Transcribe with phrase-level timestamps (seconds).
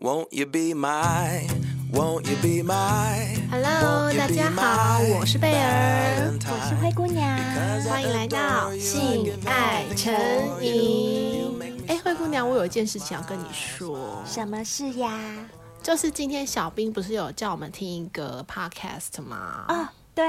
[0.00, 1.44] Won't you be my,
[1.92, 3.36] won't you be my?
[3.50, 7.36] Hello，大家好，我是贝儿，我是灰姑娘，
[7.82, 10.14] 欢迎来到性爱成
[10.62, 11.52] 瘾。
[11.88, 14.22] 哎，灰姑娘，我有一件事情要跟你说。
[14.24, 15.18] 什么事呀？
[15.82, 19.64] 就是今天小兵不是有叫我们听一个 podcast 吗？
[19.66, 19.92] 啊。
[20.18, 20.24] 对，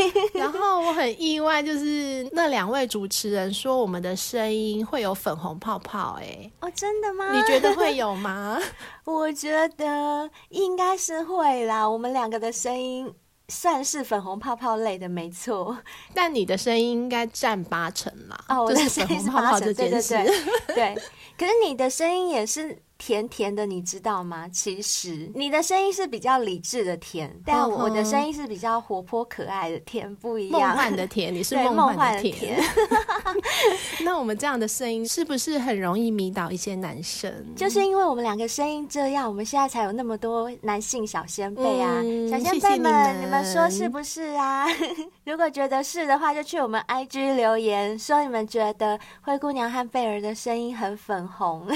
[0.32, 7.30] 然后我很意外，就是那两位主持人说我们的声音会有粉红泡泡，哎，哦，真的吗？
[7.30, 8.58] 你觉得会有吗？
[9.04, 13.12] 我觉得应该是会啦，我们两个的声音
[13.48, 15.76] 算是粉红泡泡类的，没错。
[16.14, 20.24] 但你的声音应该占八成啦，哦，我的声音是八成，对对对，
[20.74, 20.94] 对。
[21.36, 22.78] 可是你的声音也是。
[23.04, 24.48] 甜甜的，你知道吗？
[24.52, 30.60] 其实你的声音是比较理智的甜，但我的声音是比较活泼可爱的甜，不一样。
[30.60, 32.62] 梦幻的甜，你是梦幻的甜。
[34.04, 37.28] 那我们这样的声音是不是很容易迷倒一些男生？
[37.56, 41.98] 就是因为我们两个声音这样，我们现在才有那么多男性小先辈啊！
[42.04, 44.64] 嗯、小先辈们，你们说是不是啊？
[45.26, 51.66] 如果觉得是的话，就去我们 IG 留言说你们觉得灰姑娘和贝儿的声音很粉红。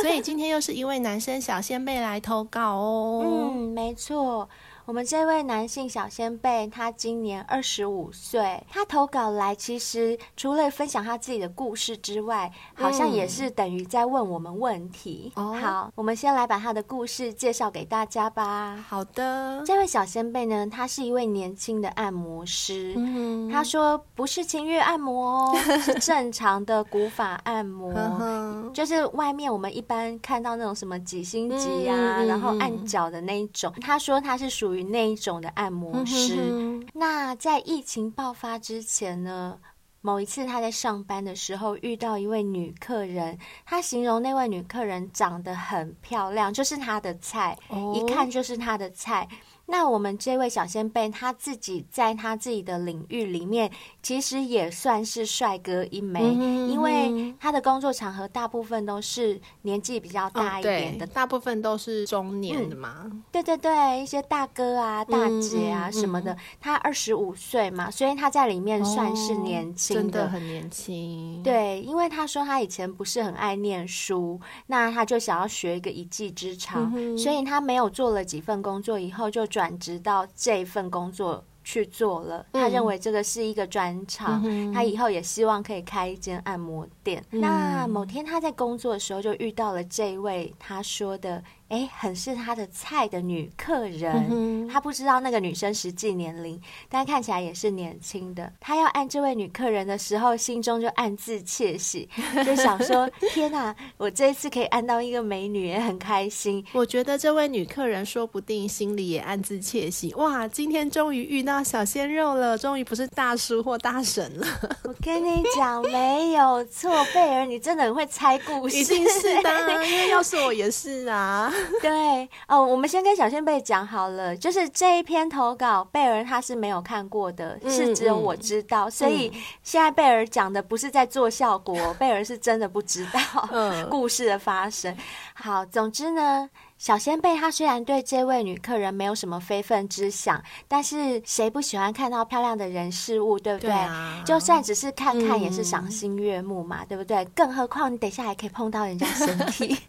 [0.00, 0.75] 所以今天又是。
[0.76, 3.22] 一位男生小仙贝来投稿哦。
[3.24, 4.46] 嗯，没错。
[4.86, 8.62] 我们这位男性小先辈，他今年二十五岁。
[8.70, 15.32] 他投稿来，其实除了分享他自己的故事之外，好像也是等于在问我们问题。
[15.34, 18.76] 好，我们先来把他的故事介绍给大家吧。
[18.88, 22.94] 好的，这位小先辈呢，他是一位年轻的按摩师。
[22.96, 27.92] 嗯，他说不是轻欲按摩哦，是正常的古法按摩，
[28.72, 33.74] 就是外面我们一般看到那种什么几星级啊，嗯、然后按脚的那一种。
[33.80, 34.75] 他说他是属于。
[34.82, 36.36] 那一种的按摩师。
[36.36, 39.58] 嗯、哼哼，那在疫情爆发之前呢，
[40.00, 49.28] 某一次他在上班的时候遇到一位女客人，他形容那位女客人长得很漂亮，就是他的菜，哦、一看就是他的菜。
[49.68, 53.68] 那我们这位小仙贝，他自己在他自己的领域里面，
[54.00, 63.24] 其实也算是帅哥一枚，嗯、因为他的工作场合大部分都是年纪比较大一点的，哦、大部分都是中年的嘛、嗯。
[63.32, 66.32] 对对对，一些大哥啊、大姐啊什么的。
[66.32, 71.42] 嗯、他二十五岁嘛，所以他在里面算是年轻的，哦、真的很年轻。
[71.42, 79.44] 对，因为他说他以前不是很爱念书，那他就想要学一个一技之长，嗯、所以他没有做了几份工作以后就。
[79.56, 87.24] 转职到这份工作去做了，他认为这个是一个专长，嗯、他以后也希望可以开一间按摩店。
[87.30, 91.42] 嗯、那某天他在工作的时候就遇到了这位，他说的。
[91.68, 98.52] 哎，很是他的菜的女客人，嗯、他不知道那个女生实际年龄，但看起来也是年轻的。
[98.60, 102.08] 他要按这位女客人的时候，心中就暗自窃喜，
[102.46, 106.64] 就想说：天哪，我这一次可以按到一个美女，也很开心。
[106.72, 110.14] 我觉得这位女客人说不定心里也暗自窃喜。
[110.14, 114.46] 哇，今天终于遇到小鲜肉了，终于不是大叔或大神了。
[114.84, 121.52] 我跟你讲，没有错，贝尔，你真的很会猜故事， 一定是的，因为要是我也是啊。
[121.80, 133.48] 对哦，我们先跟小仙贝讲好了，就是这一篇投稿，贝儿他是没有看过的，嗯、是只有我知道，嗯、所以现在贝儿讲的不是在做效果，贝儿是真的不知道
[133.90, 134.96] 故事的发生。
[135.34, 136.48] 好，总之呢。
[136.78, 143.70] 小仙贝他虽然对这位女客人没有什么非分之想，但是谁不喜欢看到漂亮的人事物，对不对？
[143.70, 147.24] 对啊、就算只是看看也是赏心悦目嘛，嗯、对不对？
[147.34, 149.76] 更何况你等一下还可以碰到人家身体。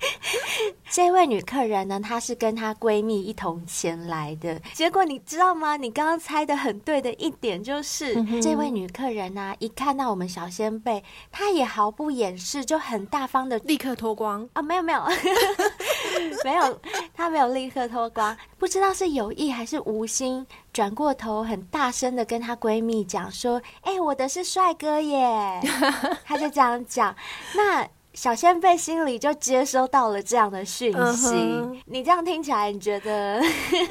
[0.89, 4.59] 这位女客人呢，她是跟她闺蜜一同前来的。
[4.73, 5.75] 结果你知道吗？
[5.75, 14.61] 你刚刚猜的很对的一点就是，嗯、这位女客人呢、啊，一看到我们小仙贝，她也毫不掩饰，就很大方的立刻脱光啊！
[14.61, 15.03] 没有没有
[16.43, 16.75] 没有。
[17.13, 25.59] 她没有立刻脱光，不知道是有意还是无心，转过头很大声的跟她闺蜜讲说：“哎、我的是帅哥耶！”
[26.25, 27.15] 她就这样讲，
[27.55, 27.87] 那。
[28.17, 31.77] 小仙贝心里就接收到了这样的讯息，uh huh.
[31.85, 33.39] 你这样听起来，你觉得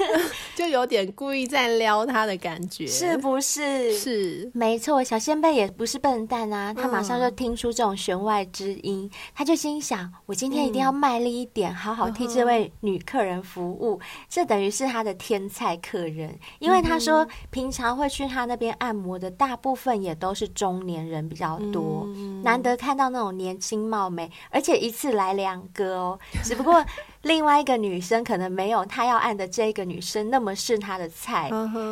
[0.53, 3.97] 就有点故意在撩他的感觉，是不是？
[3.97, 5.01] 是，没错。
[5.01, 13.97] 小仙贝也不是笨蛋啊，他马上就听出这种弦外之音，他就心想：我今天一定要卖力一点，好好替这位女客人服务。
[14.27, 22.05] 这等于是他的天菜客人，因为他说平常会去他那边按摩的大部分也都是中年人比较多，
[22.43, 24.31] 难得看到那种年轻貌美。
[24.49, 26.83] 而且一次来两个哦，只不过
[27.21, 31.51] 另外一个女生可能没有她要按的这个女生那么是她的菜，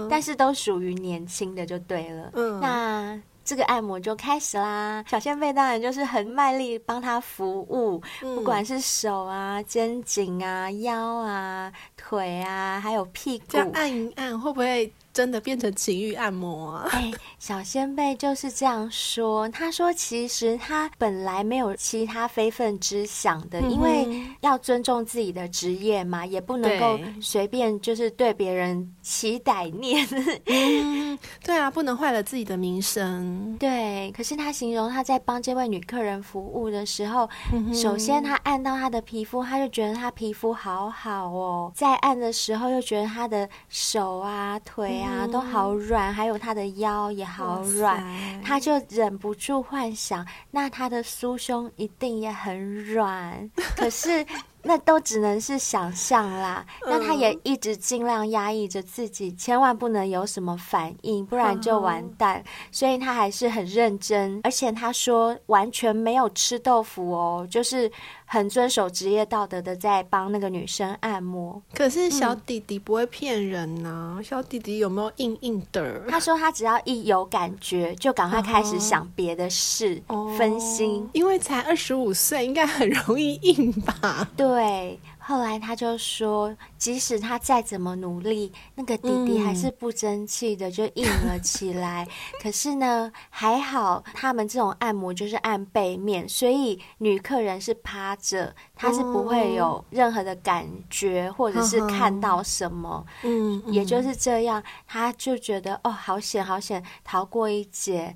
[0.09, 2.31] 但是都属于年轻的就对了。
[2.59, 5.05] 那这个按摩就开始啦。
[5.07, 14.91] 小仙贝当然就是很卖力帮他服务，嗯、不管是手啊、肩颈啊、腰啊、腿啊，还有屁股，这样按一按会不会？
[15.15, 16.89] 真的变成情欲按摩啊！
[16.91, 17.09] 哎，
[17.39, 19.47] 小仙贝就是这样说。
[19.47, 30.05] 他说，其实他本来没有其他非分之想的，嗯、因为要尊重自己的职业嘛，也不能够随便就是对别人起歹念。
[30.47, 33.55] 嗯，对啊，不能坏了自己的名声。
[33.57, 41.71] 对，可是他形容他在帮这位女客人服务的时候，嗯、首先他按到她的皮肤，他就觉得她皮肤好好哦。
[41.73, 45.04] 在按的时候，又觉得她的手啊、腿啊。
[45.05, 48.03] 啊，都好软，还有他的腰也好软，
[48.43, 53.49] 他就忍不住幻想，那他的酥胸一定也很软。
[53.77, 54.25] 可是。
[54.67, 62.43] 那都只能是想象啦，那他也一直尽量压抑着自己，千万不能有什么反应，不然就完蛋。
[62.71, 67.91] 所以他还是很认真，而且他说完全没有吃豆腐哦，就是
[68.25, 71.61] 很遵守职业道德的在帮那个女生按摩。
[71.75, 76.01] 可是小弟弟不会骗人呐、小弟弟有没有硬硬的？
[76.09, 80.01] 他说他只要一有感觉，就赶快开始想别的事，
[80.35, 81.07] 分心。
[81.13, 84.27] 因为才二十五岁，应该很容易硬吧？
[84.35, 84.54] 对。
[84.55, 92.07] 对，后来他就说，即使他再怎么努力，那个弟弟还是不争气的，就硬了起来。
[92.41, 103.05] 可是呢，还好他们这种按摩就是按背面，所以女客人是趴着，她是不会有任何的感觉，或者是看到什么。
[103.23, 108.15] 嗯，也就是这样，他就觉得哦，好险，好险，逃过一劫。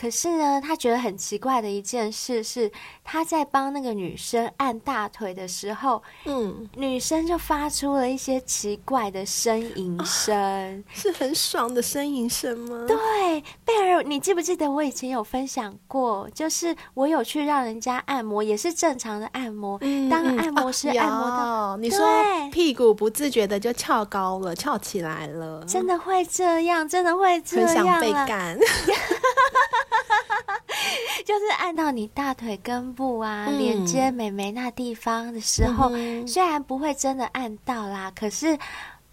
[0.00, 2.70] 可是呢，他觉得很奇怪的一件事是，
[3.02, 12.84] 他在帮那个女生按大腿的时候，嗯，女生就发出了一些奇怪的呻吟声，啊，是很爽的呻吟声吗？
[12.86, 22.06] 对，贝尔，你记不记得我以前有分享过，就是我有去让人家按摩，也是正常的按摩，嗯、当按摩师按摩到，啊、你说
[22.52, 28.56] 屁股不自觉的就翘高了，翘起来了，真的会这样，真的会这样，很想被干。
[31.24, 38.56] 就是按到你大腿根部啊，嗯、连接美眉那地方的时候，嗯、虽然不会真的按到啦，可是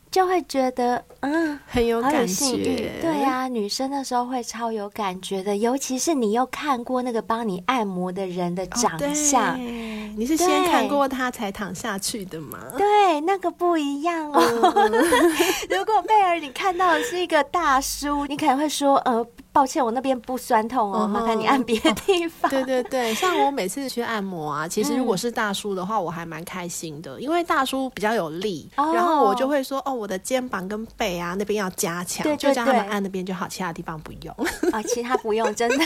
[0.09, 2.93] 就会觉得嗯，很有感觉。
[3.01, 9.57] 对啊，女生那时候会超有感觉的，尤其是你又看过那个帮你按摩的人的长相，哦、
[10.15, 12.59] 你是先看过他才躺下去的吗？
[12.77, 14.41] 对，那个不一样哦。
[14.41, 14.91] 嗯、
[15.69, 19.25] 如果贝尔你看到的是一个大叔，你可能会说呃。
[19.55, 22.51] 抱歉，我那边不酸痛哦，麻烦你按别的地方。
[22.51, 34.35] 对对对，像我每次去按摩啊，其实如果是大叔的话，我还蛮开心的，因为大叔比较有力，然后我就会说哦，我的肩膀跟背啊那边要加强，就叫他们按那边就好，其他地方不用
[34.73, 35.85] 啊，其他不用，真的。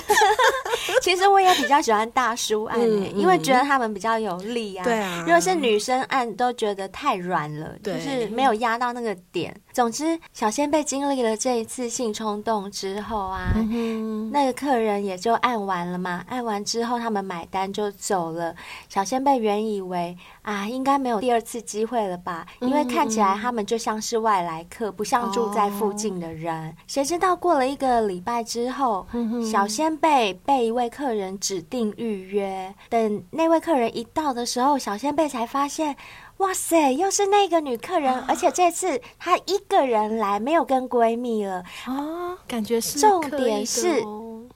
[1.04, 2.82] 其实我也比较喜欢大叔按，
[3.16, 4.84] 因为觉得他们比较有力啊。
[4.84, 9.56] 对啊，如果是女生按，都觉得太软了，就是没有压到那个点。
[9.72, 13.54] 总之，小仙贝经历了这一次性冲动之后啊。
[13.70, 18.56] 嗯，那个客人也就按完了嘛，按完之后他们买单就走了。
[18.88, 26.76] 小仙贝原以为啊，应该没有第二次机会了吧，因为看起来他们就像是外来客，不像住在附近的人。
[26.88, 29.06] 谁知道过了一个礼拜之后，
[29.52, 35.96] 小仙贝被一位客人指定预约，等那位客人一到的时候，小仙贝才发现。
[36.40, 41.64] 哇塞，又是那个女客人，啊、而且这次她一个人来，没有跟闺蜜了。
[41.86, 44.02] 哦，感觉是重点是，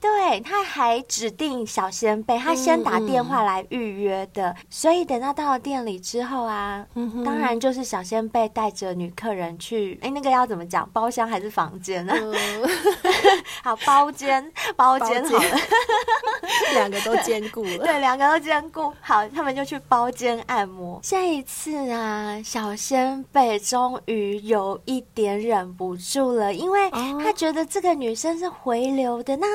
[0.00, 12.14] 对，他还指定小仙贝，他先打电话来预约的，所以等到到了店里之后啊，嗯、当然就是小仙贝带着女客人去，哎，那个要怎么讲，包厢还是房间呢？
[12.16, 12.68] 嗯、
[13.62, 15.58] 好，包间，包间好了，
[16.74, 21.74] 两个都兼顾了，对，两个都兼顾，好，他们就去包间按摩，这一次。
[21.84, 29.46] 啊，小仙贝终于有一点忍不住了，因为他觉得这个女生是回流的，那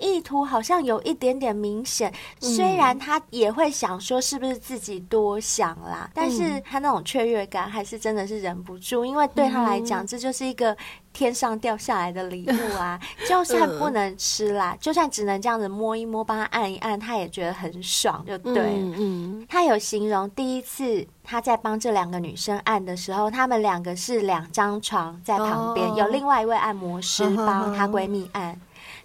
[0.00, 2.12] 意图好像有一点点明显。
[2.40, 10.76] 虽然他也会想说是不是自己多想啦，但是他那种雀跃感还是真的是忍不住，因为对他来讲，这就是一个。
[11.10, 18.54] 天上掉下来的礼物啊， 就算不能吃啦，就算只能这样子摸一摸，帮他按一按，他也觉得很爽，就对。
[18.54, 28.56] 嗯，嗯，他有形容第一次他在帮这两个女生按的时候，他们两个是两张床在旁边，哦、有另外一位按摩师帮她闺蜜按。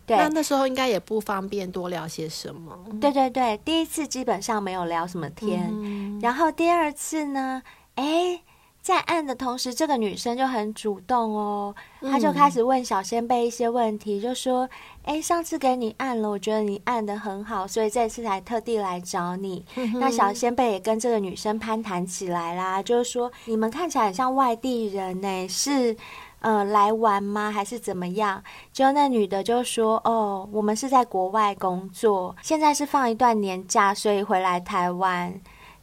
[0.07, 2.77] 那那时候应该也不方便多聊些什么。
[2.99, 7.61] 对对对，第一次基本上没有聊什么天，嗯、然后第二次呢，
[7.95, 8.41] 哎。
[8.83, 14.69] 在按的同时，这个女生就很主动哦，她就开始问小仙贝一些问题，就说
[15.07, 19.65] ：“哎，上次给你按了，我觉得你按的很好，所以这次才特地来找你。”
[20.01, 25.95] 那小仙贝也跟这个女生攀谈起来啦，就是说：“你们看起来很像外地人呢，是
[26.43, 27.51] 呃来玩吗？
[27.51, 35.33] 还是怎么样？”就那女的就说：“哦，我们是在国外工作，现在是放一段年假，所以回来台湾。”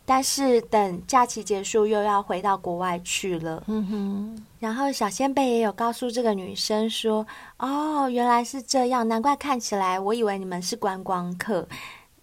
[0.06, 3.62] 但是等假期结束，又要回到国外去了。
[3.68, 4.46] 嗯哼。
[4.58, 7.24] 然后小仙贝也有告诉这个女生说
[7.58, 11.66] ：“哦，原来是这样，难怪看起来，我以为你们是观光客。”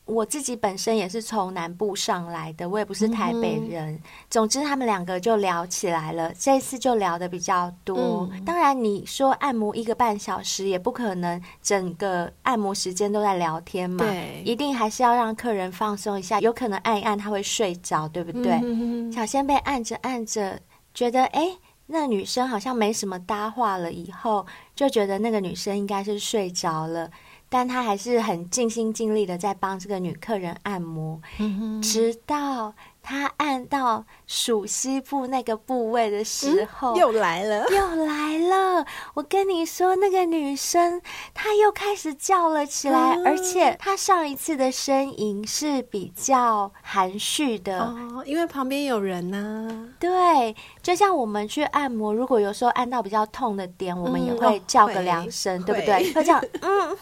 [0.08, 3.94] 我自己本身也是从南部上来的，我也不是台北人。
[3.94, 6.34] 嗯、总之，他们两个就聊起来了。
[6.34, 8.28] 这一次就聊的比较多。
[8.32, 14.06] 嗯、当然，你说按摩一个半小时，也不可能整个按摩时间都在聊天嘛。
[14.06, 16.40] 对，一定还是要让客人放松一下。
[16.40, 18.60] 有可能按一按他会睡着，对不对？
[18.64, 20.58] 嗯、小仙贝按着按着，
[20.94, 21.50] 觉得哎，
[21.86, 27.12] 那女生好像没什么搭话了，以后就觉得那个女生应该是睡着了。
[27.50, 32.74] 但他还是很尽心尽力的在帮这个女客人按摩，嗯、直到
[33.10, 38.86] 他按到鼠膝部那个部位的时候，嗯、又来了， 又来了。
[39.14, 41.02] 我跟你说，那个女生
[41.34, 49.96] 她又开始叫了起来，嗯、而且她上一次的呻吟是比较含蓄的哦，因为旁边有人呢、啊。
[49.98, 56.12] 对，就像我们去按摩，如果有时候按到比较痛的点，嗯、我们也会叫个两声，对不对？
[56.12, 56.98] 会这样，嗯。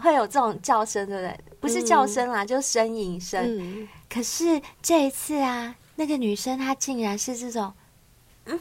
[0.00, 1.36] 会有这种叫声，对不对？
[1.58, 3.88] 不是叫声啦，嗯、就呻吟声。
[4.08, 7.74] 嗯、可是这一次啊，那个女生她竟然是这种，
[8.46, 8.60] 嗯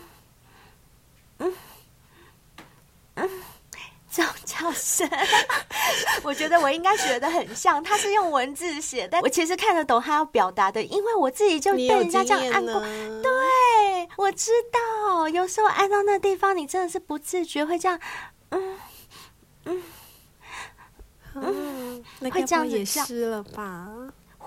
[1.39, 1.53] 嗯
[3.15, 3.29] 嗯，
[4.11, 5.09] 这种叫声。
[6.23, 12.81] 我觉得我应该学得很像，她是用文字写，但我其实看得懂她要表达的，因为我自己就被人家这样按过。
[13.21, 17.99] 对，我知道，有时候按到那地方，你真的是不自觉会这样，
[18.49, 18.77] 嗯
[19.65, 19.83] 嗯。
[21.39, 23.87] 嗯，那会这样也湿了吧？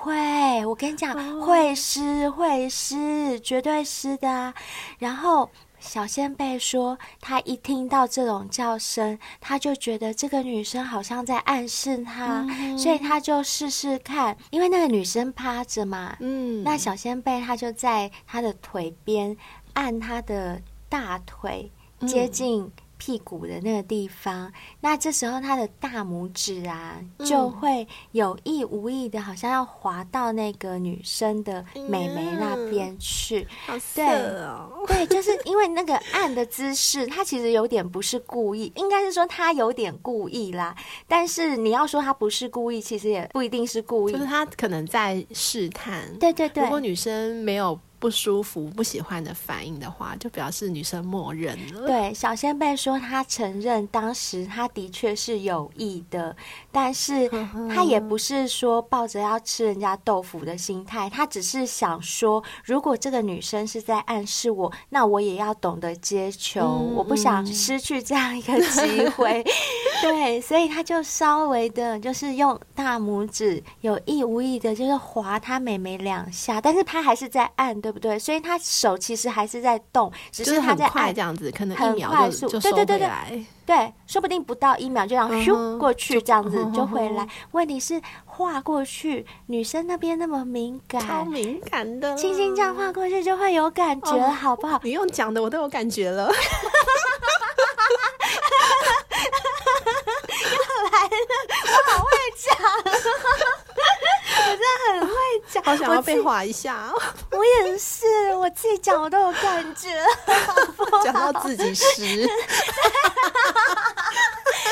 [0.01, 4.55] 会，我跟你讲，哦、会湿，会湿，绝对湿的啊。
[4.99, 14.35] 然后小仙贝说，他一听到这种叫声，他就觉得这个女生好像在暗示他，嗯、所以他就试试看。
[14.51, 19.37] 因为那个女生趴着嘛，嗯，那小仙贝他就在他的腿边
[19.75, 21.71] 按他的大腿，
[22.07, 22.73] 接近、嗯。
[23.01, 24.53] 屁股的那个地方，
[24.83, 33.49] 那这时候他的大拇指啊，嗯、就会有意无意的，好像要滑到那个女生的美眉那边去。
[33.69, 34.05] 嗯、对
[34.45, 40.77] 哦， 对，就是因为那个按的姿势，他其实有点不是故意，应该是说他有点故意啦。
[41.09, 46.03] 但是你要说他不是故意，其实也不一定是故意，就是他可能在试探。
[46.19, 47.81] 对对对，如果女生没有。
[48.01, 51.87] 不舒服、不喜欢的反应的话，就表示女生默认了。
[51.87, 56.35] 对，小仙贝说他承认当时他的确是有意的，
[56.73, 57.29] 但是
[57.69, 69.45] 他也不是说抱着要吃人家豆腐的心态，他只是想说，如果这个女生是在暗示我，那我也要懂得接球，嗯、我不想失去这样一个机会。
[70.01, 77.90] 对，所以他就稍微的，就是用大拇指有意无意的，就是划他妹妹两下，但是他还是在按的。
[77.91, 78.17] 对不对？
[78.17, 82.49] 所以他手其实还是在动，只是他在按这样子，可能很快速。
[82.49, 87.27] 对对对对，对，说不定不到一秒就这样咻过去，这样子就回来。
[87.51, 94.81] 问题是画过去，女生那边那么敏感，超敏感的，轻轻这样画过去就会有感觉，好不好？
[94.85, 96.31] 你用讲的我都有感觉了。
[101.67, 102.47] 我好会讲。
[104.43, 105.15] 我真的很会
[105.49, 106.91] 讲，好想要被划一下。
[106.93, 107.03] 我，
[107.39, 109.89] 我也是，我自己讲我都有感觉，
[111.05, 112.29] 讲到自己湿。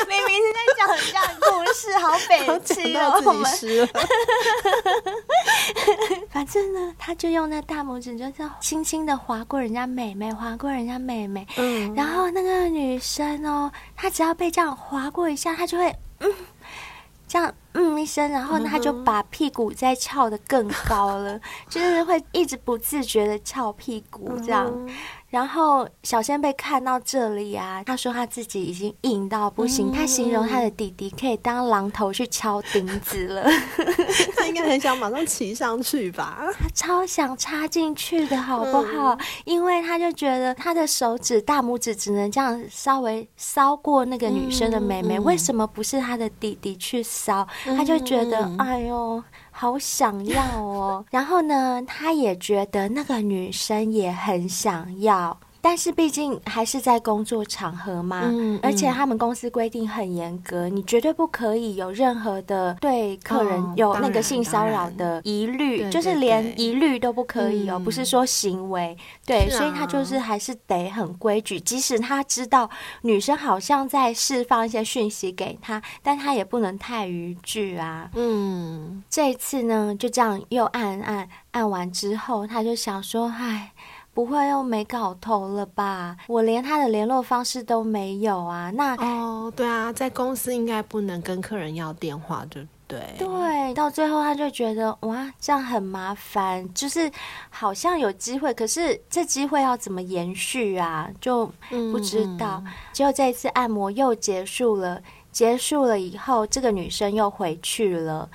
[0.07, 3.21] 明明是在讲人家的故事，好北七哦。
[3.25, 3.43] 我们
[6.31, 11.45] 反正呢，他就用那大拇指，就这样轻轻的划过人家妹妹，划过人家妹妹。
[11.57, 11.93] 嗯。
[11.93, 16.31] 然后那个女生哦，她只要被这样划过一下，她就会嗯。
[17.27, 24.73] 这样嗯一声，然后他就把屁股再翘得更高了，就是会一直不自觉的翘屁股这样。
[25.31, 33.43] 嗯然后小仙贝看到这里啊，他说他自己已经硬到不行，嗯、他形容他的弟弟可以当榔头去敲钉子了。
[34.35, 36.39] 他应该很想马上骑上去吧？
[36.59, 39.13] 他超想插进去的好不好？
[39.13, 47.47] 嗯、因为他就觉得他的手指大拇指只能这样稍微搔过那个女生的妹妹，嗯、为什么不是他的弟弟去搔？
[47.67, 49.23] 嗯、他就觉得哎呦。
[49.61, 68.97] 好想要哦， 然后呢，他也觉得那个女生也很想要，但是毕竟还是在工作场合嘛，而且他们公司规定很严格，你绝对不可以有任何的对客人有那个性骚扰的疑虑，就是连疑虑都不可以哦，嗯、不是说行为。
[69.25, 72.69] 对，啊、所以他就是还是得很规矩，即使他知道
[73.01, 78.09] 女生好像在释放一些讯息给他，但他也不能太逾矩啊。
[78.15, 83.71] 嗯，这一次呢，就这样又按按按完之后，他就想说，唉。
[84.19, 86.17] 不会又没搞头了吧？
[86.27, 88.69] 我连他的联络方式都没有啊！
[88.71, 92.99] 那哦，对啊，在公司应该不能跟客人要电话，对不对？
[93.17, 97.09] 对，到最后他就觉得哇，这样很麻烦，就是
[97.49, 101.09] 好像有机会，可是这机会要怎么延续啊？
[101.21, 102.61] 就不知道。
[102.65, 108.29] 嗯、结果这一次按摩又结束了，结束了以后，这个女生又回去了。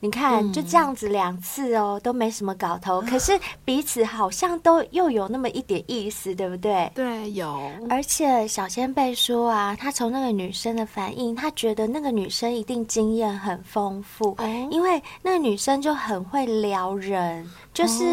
[0.00, 3.00] 你看，就这样子两次哦，嗯、都没什么搞头。
[3.02, 6.90] 可是彼此好像都又有那么一点意思，对不对？
[6.94, 7.60] 对，有。
[7.90, 17.50] 而且小仙贝说啊，他从那个女生的反应，他觉得那个女生一定经验很丰富，嗯、因为那个女生就很会撩人。
[17.78, 18.04] 就是，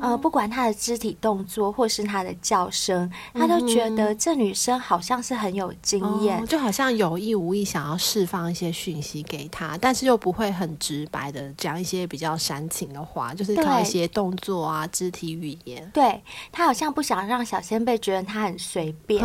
[0.00, 15.90] 哦、呃，不管她的肢体动作或是她的叫声，他都觉得这女生好像是很有经验，哦，就好像有意无意想要释放一些讯息给他，但是又不会很直白的讲一些比较煽情的话，就是靠一些动作啊、肢体语言。
[15.92, 19.22] 对，他好像不想让小仙贝觉得他很随便。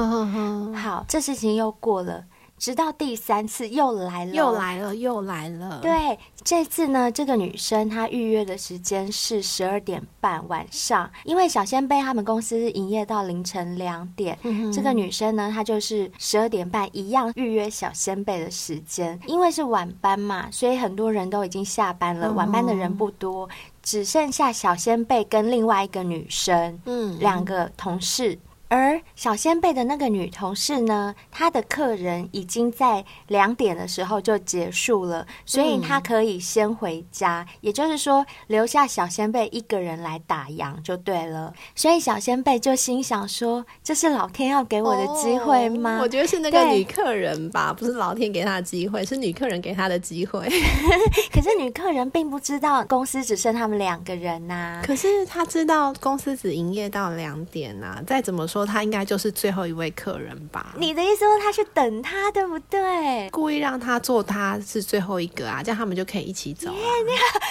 [0.76, 2.26] 好，这事情又过了。
[2.58, 5.80] 直到第三次又来了，又来了，又来了。
[5.82, 14.38] 对，这次呢，这个女生她预约的时间是十二点半晚上，因为小仙贝他们公司营业到凌晨两点。
[14.74, 23.48] 这个女生呢，她就是十二点半一样预约小仙贝的时间，因为是晚班嘛，所以很多人都已经下班了，哦、晚班的人不多，
[23.84, 28.38] 只剩下小仙贝跟另外一个女生，嗯，两个同事。
[28.70, 41.54] 而小仙贝的那个女同事呢，她的客人已经在两点的时候就结束了，所以她可以先回家，嗯、也就是说留下小仙贝一个人来打烊就对了。
[41.76, 50.46] 所以小仙贝就心想说：“这是老天要给我的机会吗？”哦、我觉得是那个女客人吧，不是老天给她的机会，是女客人给她的机会。
[51.32, 54.84] 可是女客人并不知道公司只剩他们两个人呐、啊。
[54.86, 58.57] 可是她知道公司只营业到两点呐、啊，再怎么说。
[58.58, 60.74] 说他应该就是最后一位客人吧？
[60.78, 63.30] 你的意思说他去等他，对不对？
[63.30, 66.76] 故意让他做他是最后一个啊，这样他们就可以一起走、啊，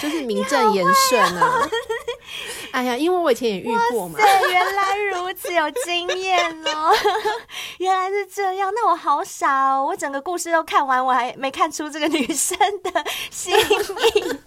[0.03, 1.69] 就是名正言顺啊。
[2.77, 4.19] 哦、哎呀，因为我以前也遇过嘛。
[4.19, 6.93] 对，原来如此，有经验哦。
[7.79, 14.39] 原来是这样，那我好傻哦，我整个故事都看完，我还没看出这个女生的心意。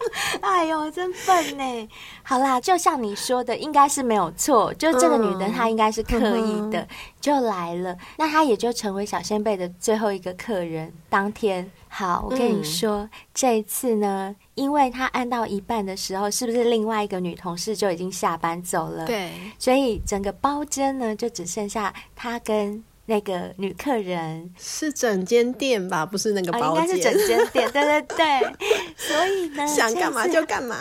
[0.41, 1.89] 哎呦，真笨呢。
[2.21, 6.87] 好啦，就像你说的，应该是没有错，就这个女的她应该是刻意的，嗯、
[7.19, 10.93] 就来了，那她也就成为小仙贝的最后一个客人。
[11.09, 19.05] 当天，好，我跟你说，嗯、这一次呢，因为他按到一半的时候，是不是另外一个女同事就已经下班走了？
[19.05, 22.83] 对，所以整个包间呢，就只剩下他跟。
[23.09, 26.05] 那个女客人是整间店吧？
[26.05, 27.69] 不是那个包间，哦、应该是整间店。
[27.73, 28.55] 对对对，
[28.95, 30.77] 所以呢， 想干嘛就干嘛，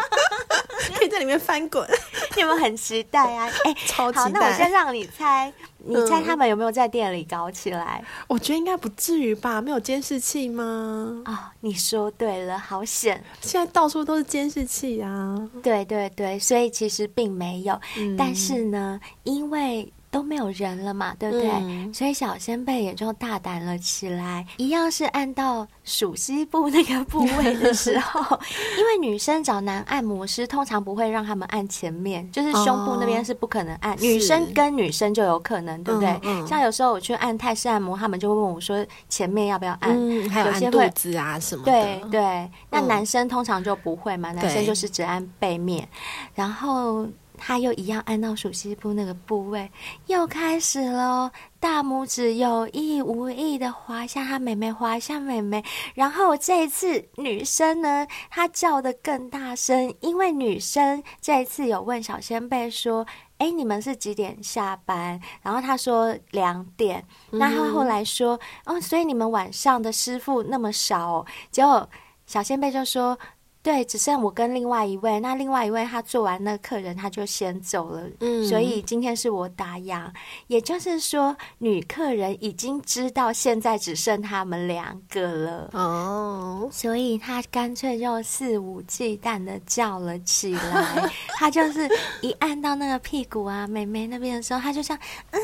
[0.94, 1.88] 可以在里面翻滚。
[2.36, 3.48] 你们很期待啊？
[3.64, 4.22] 哎、欸，超期待。
[4.24, 8.04] 好，那我先让你猜，你猜他们有没有在店里搞起来？
[8.04, 9.62] 嗯、我觉得应该不至于吧？
[9.62, 11.22] 没有监视器吗？
[11.24, 13.24] 啊、哦，你说对了，好险！
[13.40, 15.48] 现在到处都是监视器啊。
[15.62, 17.80] 对对对，所以其实并没有。
[17.96, 19.90] 嗯、但是呢，因为。
[20.14, 21.50] 都没有人了嘛，对不对？
[21.50, 28.38] 嗯、所以小仙贝也就大胆了起来，一样是按到鼠膝部那个部位的时候，
[28.78, 36.10] 因为女生找男按摩师通常不会让他们按前面，就是胸部那边是不可能按，哦、女生跟女生就有可能，对不对？
[36.22, 41.72] 嗯嗯、像有时候我去按泰式按摩，他们就会问我说前面要不要按，嗯、还有按肚子啊什么的。
[41.72, 45.88] 对对，那男生通常就不会嘛，嗯、男生就是只按背面，
[46.36, 47.04] 然后。
[47.36, 49.70] 他又一样按到鼠蹊部那个部位，
[50.06, 55.62] 又开始了，大拇指有意无意的滑向他妹妹，滑向妹妹。
[55.94, 63.06] 然后这一次女生呢，她叫的更大声，因为女生这一次有问小仙贝说
[63.38, 67.04] ：“哎，你们是几点下班？”然后她说两点。
[67.30, 71.88] 那她后来说：“哦，所以你们晚上的师傅那么少哦。”结果
[72.26, 73.18] 小仙贝就说。
[73.64, 75.18] 对，只剩我跟另外一位。
[75.20, 78.06] 那另外一位他做完那客人，他就先走了。
[78.20, 80.06] 嗯，所以今天是我打烊。
[80.48, 85.70] 也就是说，女客人已经知道现在只剩他们两个了。
[85.72, 91.10] 哦，所以他干脆就肆无忌惮的叫了起来。
[91.38, 91.88] 他就是
[92.20, 94.94] 一按到那个屁股啊、妹妹那边的时候，他就像
[95.30, 95.40] 嗯。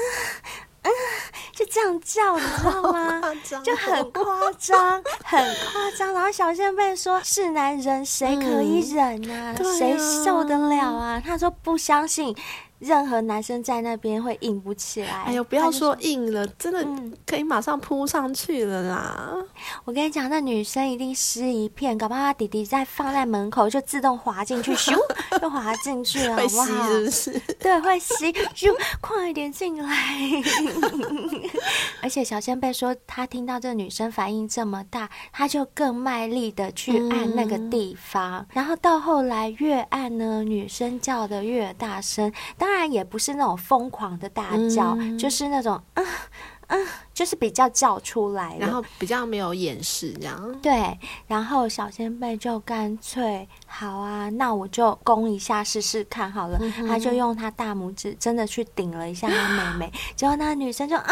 [0.83, 0.91] 嗯，
[1.61, 3.21] 就这样叫，你知道吗？
[3.63, 6.15] 就很夸张，很夸张。
[6.15, 9.55] 然后小仙贝说：“是男人，谁可以忍啊？
[9.79, 12.35] 谁、嗯、受得了啊？”他说：“不相信。”
[12.81, 15.23] 任何男生在那边会硬不起来。
[15.23, 16.85] 哎呦，不要说硬了，真的
[17.27, 19.31] 可以马上扑上去了啦！
[19.35, 19.47] 嗯、
[19.85, 24.97] 我跟你讲，那女生一定湿一片，搞不好她弟弟在放在门口就自动滑进去， 咻，
[25.41, 26.67] 就滑进去了，好不好？
[26.67, 27.55] 会吸是不是？
[27.61, 29.91] 对，会吸，咻，快一点进来！
[32.03, 46.07] 而且小仙贝说，他听到这女生反应这么大，他就更卖力的去按那个地方，嗯、然后到后来越按呢，女生叫的越大声，当然也不是那种疯狂的大叫，嗯、就是那种嗯
[46.69, 46.87] 嗯。
[47.13, 50.59] 就是比较叫出来，然后比较没有掩饰这样。
[50.63, 56.59] 对，然后小仙贝就干脆好啊，那我就攻一下试试看好了。
[56.61, 61.11] 嗯、他就用他大拇指真的去顶了一下他妹妹， 结果那个女生就啊，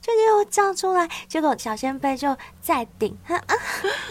[0.00, 1.08] 就又叫出来。
[1.28, 3.54] 结果小仙贝就再顶，他啊，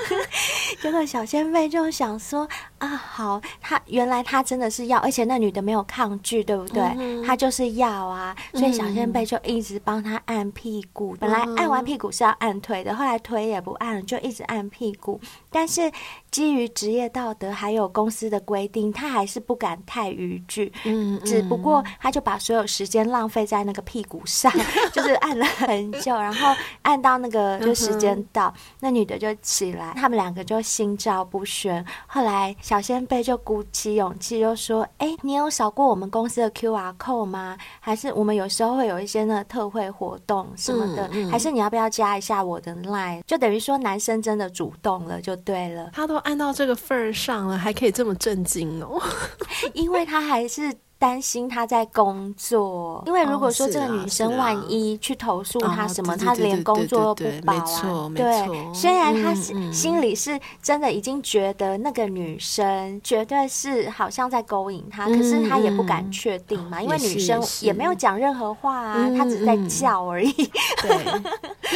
[0.81, 2.47] 结果小仙贝就想说
[2.79, 6.83] 啊，好，他原来他真的是要，而且那女的没有抗拒，对不对？
[6.97, 11.15] 嗯、他就是要啊，所以小仙贝就一直帮他按屁股。
[11.19, 15.19] 本来按完屁股是要按腿的，后来腿也不按了，就一直按屁股。
[15.49, 15.91] 但是
[16.29, 20.71] 基于职业道德还有公司的规定，他还是不敢太逾矩。
[20.85, 24.51] 嗯，嗯，只不过他就把所有时间浪费在那个屁股上，
[24.91, 31.83] 就是按了很久，然后按到那个就时间到，那女的就起来，他们两个就心照不宣。
[32.07, 37.57] 后来小仙贝就鼓起勇气就说：“哎，你有扫过我们公司的 QR code 吗？
[37.79, 43.21] 还是我们有时候会有一些那个特惠活动什么的？”嗯还是你要不要加一下我的 line？
[43.27, 45.89] 就等于说男生真的主动了，就对了。
[45.93, 49.01] 他都按到这个份儿上了，还可以这么震惊哦，
[49.73, 50.73] 因为他还是。
[50.99, 58.11] 担心他在工作，因为如果说这个女生万一去投诉他什么，他连工作都不保啊。
[58.13, 70.33] 对，虽然他心心里是真的已经觉得那个女生绝对是好像在勾引他，可是他也不敢确定嘛，因为女生也没有讲任何话啊，她只是在叫而已。
[70.33, 71.21] 对，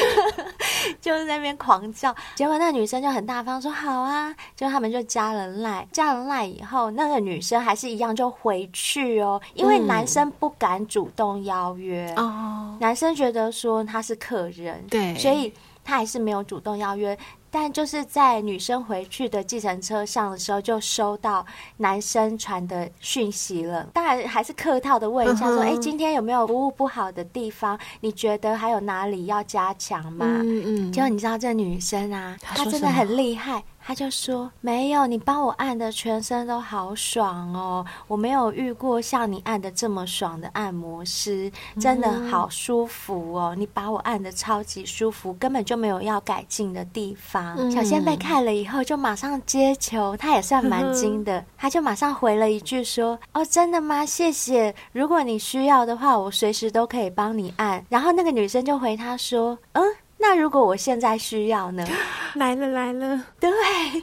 [0.99, 9.12] 就是在那边狂叫，结果那个女生就很大方说好啊，就他们就加了赖，加了赖以后，那个女生还是一样就回去。
[9.21, 17.17] 哦，因为男生不敢主动邀约，哦，男生觉得说他是客人，对，所以他还是没有主动邀约。
[17.55, 21.45] 但就是在女生回去的计程车上的时候，就收到
[21.77, 23.87] 男生传的讯息了。
[23.93, 27.77] 当然还是客套的问一下说：“哎、uh 今天有没有服务不好的地方？
[27.99, 30.91] 你觉得还有哪里要加强吗？”嗯嗯。
[30.91, 33.63] 结果你知道这女生啊，她真的很厉害。
[33.85, 54.05] 他就说：“没有，你帮我按的全身都好爽哦，我没有遇过像你按的这么爽的按摩师，真的好舒服哦，你把我按的超级舒服，根本就没有要改进的地方。”嗯、小仙贝看了以后就马上接球，他也算蛮精的，嗯、 他就马上回了一句说：“哦，真的吗？
[54.05, 59.83] 谢谢，如果你需要的话，我随时都可以帮你按。”然后那个女生就回他说：“嗯。”
[60.25, 61.85] 那如果我现在需要呢？
[62.35, 63.49] 来了来了，对，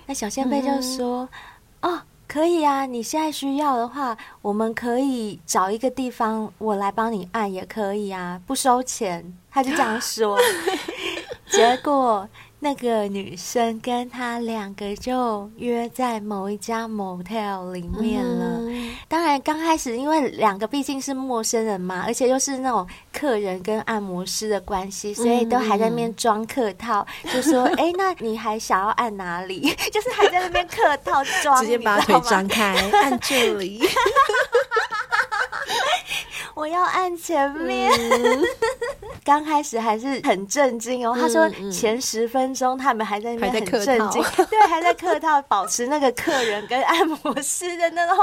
[0.04, 1.26] 那小仙贝就说
[1.80, 10.38] ：“嗯、哦，可以啊，你现在需要的话，我们可以找一个地方，我来帮你按也可以啊，不收钱。”他就这样说，
[11.50, 12.28] 结果。
[12.62, 18.58] 那个女生跟他两个就约在某一家 motel 里面了。
[18.60, 33.82] 嗯、当然，刚开始因为两个毕竟是陌生人嘛，而且又是那种客人跟按摩师的关系，所以都还在那边装客套，嗯、就说：“哎、欸，那你还想要按哪里？”就是还在那边客套装，直接把腿张开， 按这里。
[36.60, 37.90] 我要按前面。
[37.90, 38.44] 嗯
[39.22, 48.16] 刚开始还是很震惊哦，他说前十分钟他们还在那边很震惊，对，还在客套，保持那个客人跟按摩师的那种，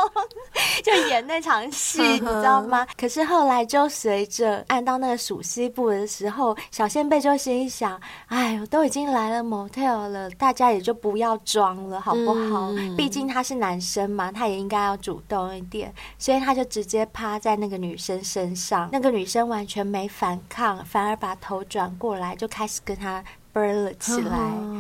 [0.84, 2.86] 就演那场戏，你知道吗？
[2.98, 12.72] 可是后来就随着按到那个属西部的时候，小仙贝就心想：哎，我都已经来了 motel 了，大家也就不要装了，好不好？
[12.98, 20.84] 毕竟他是男生嘛，他也应该要主动一点，所以他就直接趴在那个女生身上，那个女生完全没反抗。
[20.84, 23.24] 反而把头转过来，就开始跟他
[23.58, 24.38] 奔了起来。
[24.38, 24.74] 哦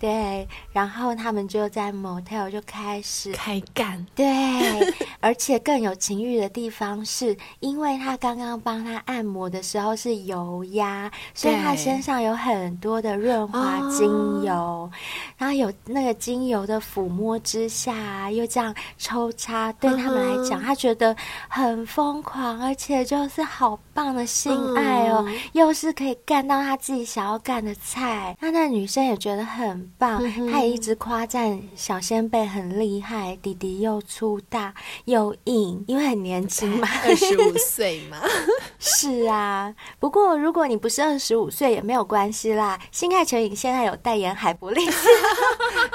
[0.00, 4.06] 对，然后他们就在 motel 就开始开干。
[4.14, 4.26] 对，
[5.20, 14.08] 而且更有情欲的地方是，因为他刚刚帮他按摩的时候是油压，所以他身上有很多的润滑精
[14.42, 14.90] 油，哦、
[15.36, 21.14] 然后有那个精油的抚摸之下，又这样抽插，对他们来讲，嗯、他觉得
[21.46, 29.90] 很疯狂，而且就是好棒的性爱哦，嗯、又是可以干到他自己想要干的菜，那那女生也觉得很。
[29.98, 34.72] 棒，她也一直夸赞小仙贝很厉害，弟弟又粗大
[35.04, 38.16] 又硬，因为很年轻嘛， 二十五岁嘛。
[38.78, 42.78] 是啊，不过如果你不是二十五岁也没有关系啦。
[42.90, 45.08] 新爱成瘾现在有代言海博利斯，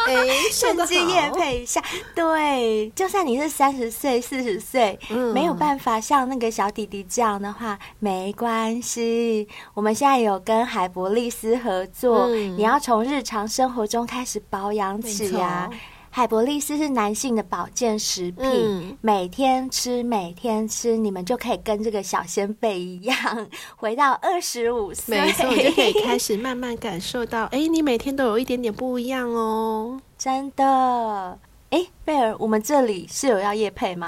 [0.07, 1.81] 哎、欸，趁机业配一下。
[2.13, 9.47] 对，就算你是三十岁、四十岁，嗯、没有办法像那个小弟弟这样的话，没关系。
[9.73, 15.69] 我们现在有跟海博利斯合作，嗯、你要从日常生活中开始保养起呀、啊。
[16.10, 31.38] 海博利斯是男性的保健食品，嗯、每天吃，每天吃，你们就可以跟这个小仙贝一样， 回到二十五岁，没错，你就可以开始慢慢感受到，哎，你每天都有一点点不一样哦，真的。
[31.71, 34.08] 哎，贝尔，我们这里是有要夜配吗？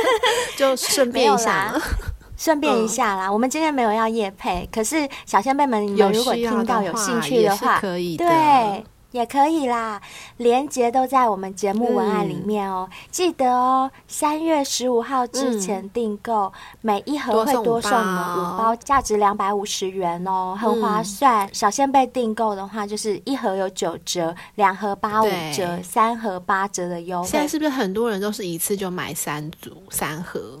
[0.58, 1.72] 就顺便一下，
[2.36, 3.26] 顺便一下啦。
[3.26, 8.84] 嗯、我们今天没有要夜配，可是小仙贝们，你们如果听到有兴趣的话，可以的对。
[9.12, 9.98] 也可以啦，
[10.36, 12.86] 连接都在我们节目文案里面哦。
[12.90, 21.46] 嗯、记得哦，三月十五号之前订购，嗯、每一盒会多送你们五包，价值两百五十元哦，很划算。
[21.46, 27.28] 嗯、小仙贝订购的话，就是一盒有九折，两盒八五折，三盒八折的优惠。
[27.28, 30.60] 现在是不是很多人都是一次就买三组三盒？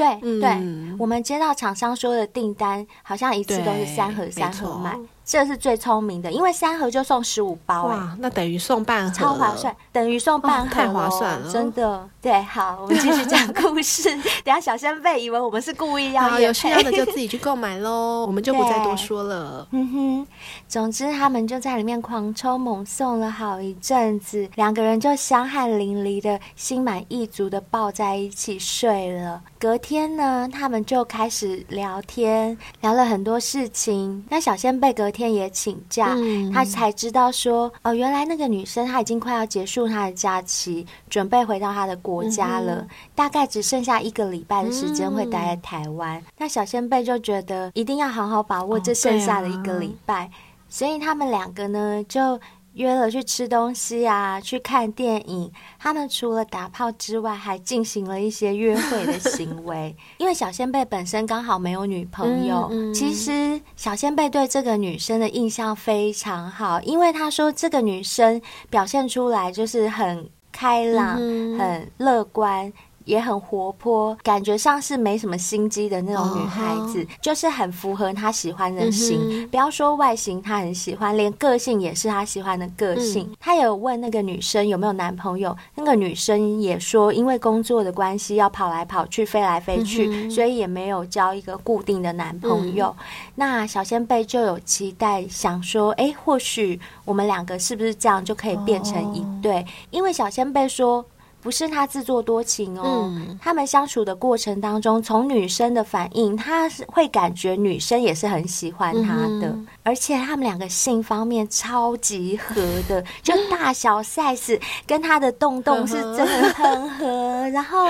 [0.00, 4.98] 对、嗯、对，我们接到厂商说的订单，好像一次都是三盒三盒买。
[5.30, 12.08] 这是最聪明的，因为三盒就送十五包，哇，那等于送半盒，超划算，等于送半盒，哦，太划算了，真的。
[12.20, 14.10] 对，好，我们继续讲故事。
[14.44, 19.64] 等下小仙贝以为我们是故意要，有需要的就自己去购买喽， 我们就不再多说了。
[19.70, 20.26] 嗯哼，
[20.66, 29.40] 总之他们就在里面狂抽猛送了好一阵子，两个人就香汗淋漓的、心满意足的抱在一起睡了。
[29.60, 34.24] 隔天呢，他们就开始聊天，聊了很多事情。
[34.28, 35.19] 那小仙贝隔天。
[35.20, 46.18] 天也请假，嗯、他才知道说哦，原来那个女生她已经快要结束她的假期，准备回到她的国家了，嗯、大概只剩下一个礼拜的时间会待在台湾。
[46.18, 52.40] 嗯、那小先贝就觉得一定要好好把握这剩下的一个礼拜，哦啊、所以他们两个呢就。
[52.80, 55.52] 约了去吃东西啊，去看电影。
[55.78, 59.94] 他们除了打炮之外，还进行了一些约会的行为。
[60.18, 68.40] 因为小仙贝本身刚好没有女朋友，嗯嗯、其实小仙贝对这个女生的印象非常好，因为他说这个女生
[68.70, 72.72] 表现出来就是很开朗、嗯、很乐观。
[73.04, 79.18] 也很活泼，感觉上是没什么心机的那种女孩子，uh 就是很符合他喜欢的型。
[79.18, 79.48] Uh.
[79.48, 83.26] 不要说外形，他很喜欢，连个性也是他喜欢的个性。
[83.26, 83.34] Uh.
[83.40, 90.30] 他有问那个女生有没有男朋友，那个女生也说，因为工作的关系要跑来跑去、飞来飞去，uh.
[90.30, 92.86] 所以也没有交一个固定的男朋友。
[92.86, 93.02] Uh.
[93.36, 99.66] 那小仙贝就有期待，想说，哎，或许我们两个是不是这样就可以变成一对？Uh.
[99.90, 101.04] 因为小仙贝说。
[101.42, 112.54] 不是他自作多情哦，嗯、他们相处的过程当中，从女生的反应，他是会感觉女生也是很喜欢他的，嗯、而且他们两个性方面超级合
[112.88, 117.88] 的， 就大小 size 跟他的洞洞是真的很合，然后。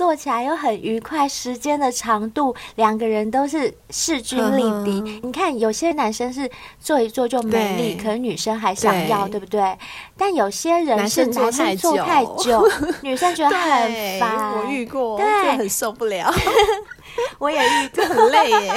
[0.00, 5.20] 做起来又很愉快，时间的长度两个人都是势均力敌。
[5.22, 9.76] 你看，有些男生是做一做就没力，可是女生还想要，对，不对？
[10.16, 12.66] 但有些人是男生做太久，
[13.04, 14.56] 女生觉得很烦。
[14.56, 16.32] 我遇过，对，很受不了。
[17.38, 18.72] 我也遇过，很累耶，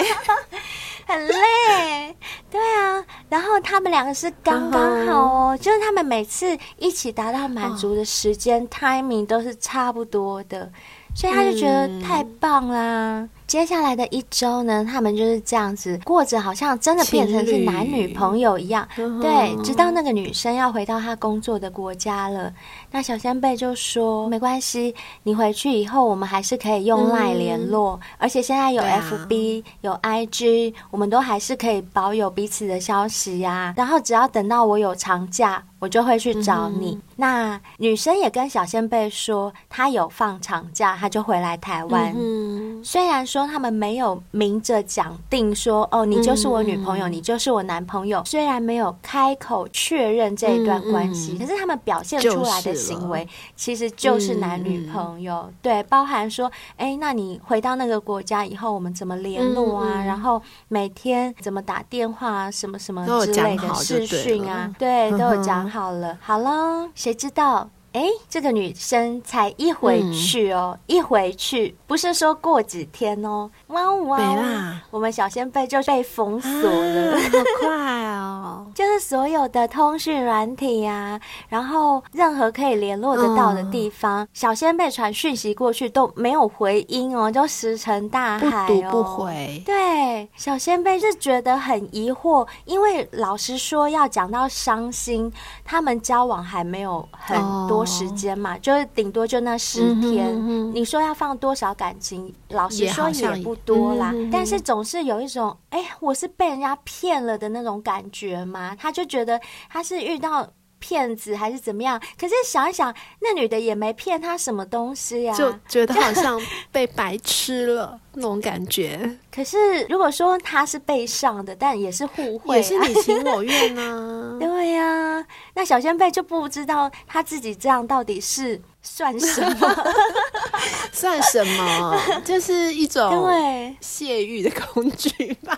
[1.07, 2.17] 很累。
[2.51, 10.69] 对啊，然后他们两个是刚刚好哦，就是他们每次一起达到满足的时间、哦、timing 都是差不多的。
[11.15, 13.27] 所以他就觉得太棒啦！
[13.43, 18.87] 嗯、接下来的一周呢，他们就是这样子过着，好像真的变成是男女朋友一样。
[18.95, 22.51] 对，直到那个女生要回到她工作的国家了，
[22.91, 33.73] 那小仙贝就说：“没关系，你回去以后，我们还是可以用 LINE 联络，嗯、而且现在有 FB、啊、有 IG，我们都还是可以保有彼此的消息呀、啊。
[33.77, 36.91] 然后只要等到我有长假。”我就会去找你。
[36.91, 42.15] 嗯、那女生也跟小仙贝说，她有放长假，她就回来台湾。
[42.17, 48.21] 嗯、虽然说他们没有明着讲定说哦，你就是我女朋友，嗯、你就是我男朋友。
[48.25, 55.45] 虽然没有开口确认这一段关系，可是他们表现出来的行为其实就是男女朋友。
[55.47, 60.03] 嗯、对，包含说，哎，那你回到那个国家以后，我们怎么联络啊？
[60.05, 62.51] 然后每天怎么打电话啊？
[62.51, 64.71] 什么什么之类的视讯啊？
[64.77, 66.13] 对，都有讲好了。
[66.13, 67.67] 嗯、好了，谁知道？
[67.93, 78.67] 哎，这个女生才一回去哦，嗯、一回去不是说过几天哦，哇哇，啦我们小仙贝就被封锁了，啊、好快哦！
[78.73, 89.61] 就是所有的通讯软体呀、啊，然后任何可以联络得到的地方，嗯、小仙贝传讯息过去都没有回音哦，就石沉大海哦，不读不回。
[89.63, 95.31] 对，小仙贝是觉得很疑惑，因为老实说，要讲到伤心，
[95.63, 97.82] 他们交往还没有很多。
[97.85, 100.73] 时间嘛，就是顶多就那十天。
[100.73, 102.33] 你说要放多少感情？
[102.49, 104.11] 老实说也不多啦。
[104.13, 108.75] 嗯、但是总是有一种，哎、欸，我是被人家骗了的那种感觉嘛。
[108.75, 110.47] 他就觉得他是遇到
[110.83, 111.97] 骗子还是怎么样？
[112.19, 116.41] 可是想一想，那女的也没骗他什么东西呀、啊，就觉得好像
[116.73, 119.17] 被白吃了那种感觉。
[119.33, 124.35] 可是如果说他是被上的，但也是互惠、啊，也是你情我愿呢、啊。
[124.41, 124.85] 对呀、
[125.19, 129.85] 啊，那小仙贝就不知道他自己这样到底是算什么？
[130.91, 131.97] 算什么？
[132.25, 135.57] 就是一种对泄欲的工具吧。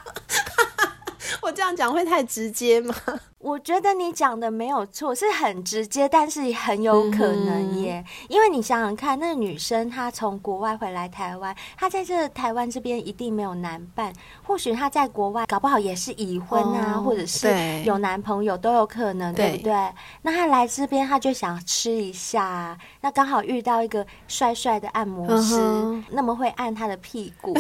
[1.42, 2.96] 我这样讲会太直接吗？
[3.46, 8.04] 我觉得你讲的没有错，是很直接，但是很有可能耶。
[8.04, 14.12] 嗯、因为你想想看，那个女生她从国外回来台湾，她在这台湾这边一定没有男伴，
[14.42, 17.48] 或许她在国外搞不好也是已婚啊，哦、或者是
[17.84, 19.94] 有男朋友都有可能，对，对不对？
[20.24, 27.56] 那她来这边，她就想吃一下，那刚好遇到一个帅帅的按摩师，嗯、那么会按她的屁股，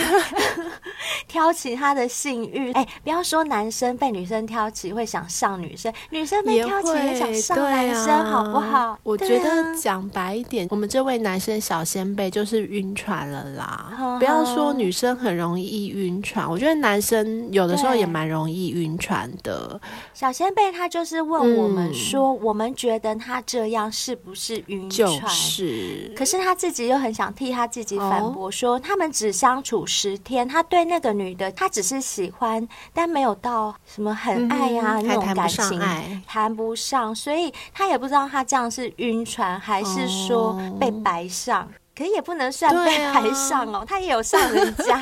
[1.29, 2.71] 挑起她的性欲。
[2.71, 5.75] 哎，不要说男生被女生挑起会想上女。
[5.75, 8.97] 生女生被挑起也想上男生，啊、好不好？
[9.03, 13.93] 我觉得讲白一点，啊、我们这位男生小仙贝就是晕船了啦。
[13.97, 19.79] 呵呵不要说女生很容易晕船，我觉得男生有的时候也蛮容易晕船的。
[20.13, 25.09] 小仙贝他就是问我们说，嗯、我们觉得他这样是不是晕船？
[25.09, 26.13] 就是。
[26.15, 35.79] 可是他自己又很想替他自己反驳说，哦、他们只相处十天，他对那个女的他只是喜欢，但没有到什么很爱呀、啊嗯、那种感情。
[36.25, 44.99] 谈不上，所以他也不知道他这样是晕船还是说被白上，哦、可也不能算被白上哦，啊、他也有上人家，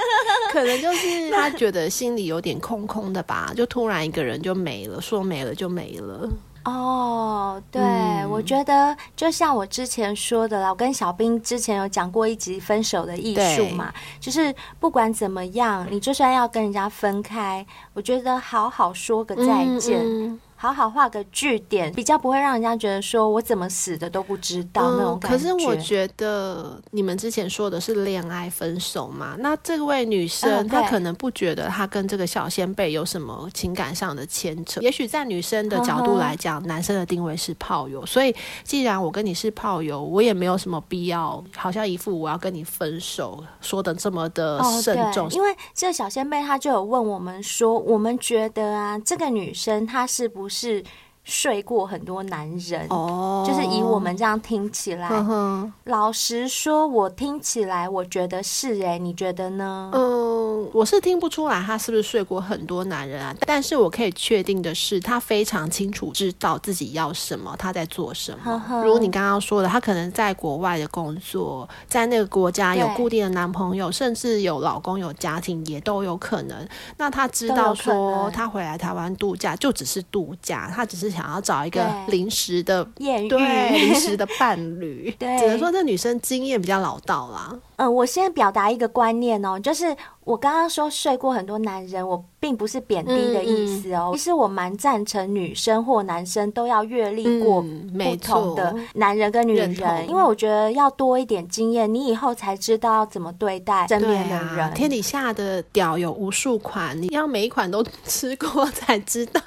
[0.52, 6.28] 可能就是他觉得心里有点空空的吧，就突然一个人就没了，说没了就没了。
[6.66, 20.00] 哦，对，嗯、我觉得就像我之前说的啦，我跟小兵之前有讲过一集分手的艺术嘛，就是不管怎么样，你就算要跟人家分开，我觉得好好说个再见。
[20.00, 20.40] 嗯嗯
[20.72, 25.36] 好好画个句点，比较不会让人家觉得说我怎么死的都不知道那种感觉。
[25.36, 29.36] 可是我觉得你们之前说的是恋爱分手嘛？
[29.38, 34.80] 那这位女生她可能不觉得她跟这个小仙贝有什么情感上的牵扯。
[34.80, 45.30] 也许在女生的角度来讲，男生的定位是炮友，所以既然我跟你是炮友，我也没有什么必要，好像一副我要跟你分手说的这么的慎重。
[45.30, 50.55] 因为这个小仙贝她就有问我们说，我们觉得啊，这个女生她是不是？
[50.56, 50.82] 是
[51.26, 59.90] 睡过很多男人哦，oh, 就是以我们这样听起来，呵呵老实说，我听起来我觉得是哎、欸，你觉得呢？
[59.92, 68.62] 嗯，我是听不出来他是不是睡过很多男人啊，但是我可以确定的是，他非常清楚知道自己要什么，他在做什么。
[68.84, 76.56] 如果你刚刚说的，他可能在国外的工作，在那个国家有固定的男朋友，甚至有老公有家庭，也都有可能。
[76.98, 81.15] 那他知道说，他回来台湾度假就只是度假，他只是。
[81.16, 87.58] 想要找一个临时的艳遇，对，临时的伴侣， 对，只能说这女生经验比较老道啦。
[87.76, 89.96] 嗯，我先表达一个观念哦，就是。
[90.26, 94.10] 我刚刚说睡过很多男人，我并不是贬低的意思哦。
[94.10, 104.58] 嗯嗯、其实我蛮赞成女生或男生都要阅历过不同的男人跟女人，嗯、因为我觉得要多一点经验，你以后才知道要怎么对待身边的人。
[104.64, 109.40] 啊、天底下的屌有无数款，你要每一款都 吃过才知道。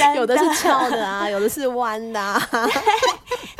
[0.00, 2.42] 的有的是翘的啊，有的是弯的啊。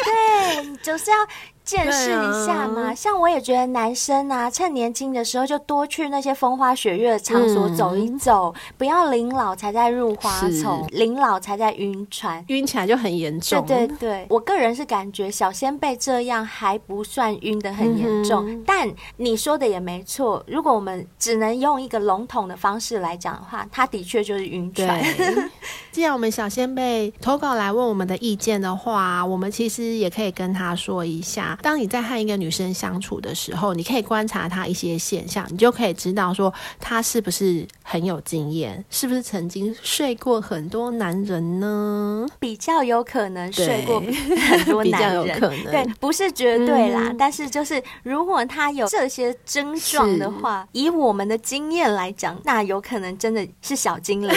[0.05, 1.17] 对，就是要
[1.65, 2.89] 见识一下嘛。
[2.89, 13.65] 啊、像我也觉得男生啊，趁年轻的时候就多去那些风花雪月的场所走一走，嗯、不要临老才在入花丛，临老才在晕船，晕起来就很严重。
[13.67, 20.43] 对对对，我个人是感觉小仙贝这样还不算晕得很严重，嗯、但你说的也没错。
[20.47, 25.03] 如果我们只能用一个笼统的方式来讲的话，他的确就是晕船。
[25.93, 42.27] 既然我们小仙贝投稿来问我们的意见的话，我们其实也可以跟他说一下：当你在和一个女生相处的时候，你可以观察她一些现象，你就可以知道说她是不是很有经验，是不是曾经睡过很多男人呢？
[42.41, 45.65] 比较有可能睡过很多男人， 比较有可能。
[45.71, 54.37] 对，不是绝对啦，嗯、但是就是如果她有这些症状的话，以我们的经验来讲，那有可能真的是小精灵。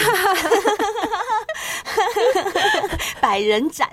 [3.20, 3.88] 百人斩。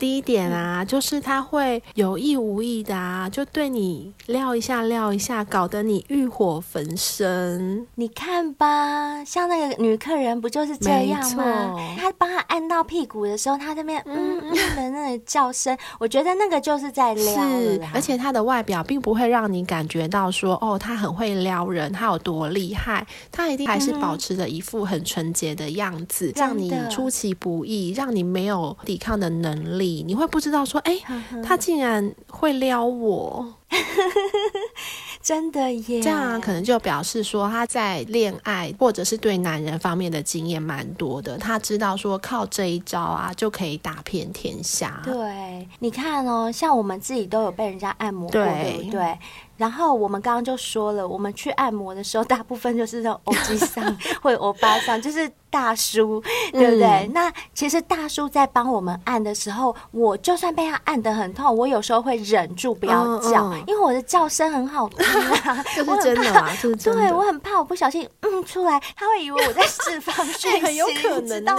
[0.00, 7.86] 第一点啊，就是他会有意无意的啊，就对你撩一下撩一下，搞得你欲火焚身。
[7.96, 11.74] 你看吧，像那个女客人不就是这样吗？
[11.74, 17.34] 错他帮他按到屁股的时候，他那边嗯嗯的那个叫声，我觉得那个就是在撩。
[17.34, 29.89] 是，而且他的外表并不会让你感觉到说哦，他很会撩人，他有多厉害，他一定还是保持着一副很纯洁的样子，让你出其不意，让你没有抵抗的能力。
[30.06, 33.54] 你会不知道说，哎、欸，他竟然会撩我，
[35.22, 36.02] 真的耶！
[36.02, 45.00] 这样、啊、可能就表示说他在恋爱或者是对男人方面的经验蛮多的，他知道说靠这一招啊就可以打遍天下。
[45.04, 49.18] 对，你看哦，像我们自己都有被人家按摩过，对不对？
[49.60, 53.84] 然后我们刚刚就说了，我们去按摩的时候，大部分就是那种欧吉桑
[54.22, 55.30] 或者欧巴桑，就是。
[55.52, 56.86] 大叔，对不对？
[56.86, 65.60] 嗯、那其实大叔在帮我们按的时候，我就算被他按得很痛，我有时候会忍住不要叫，嗯嗯、因为我的叫声很好听啊。
[65.74, 66.48] 这是真的吗？
[66.54, 67.00] 是真的。
[67.00, 71.52] 对，我很怕我不小心嗯出来，他会以为我在释放 讯息，很有可能呢。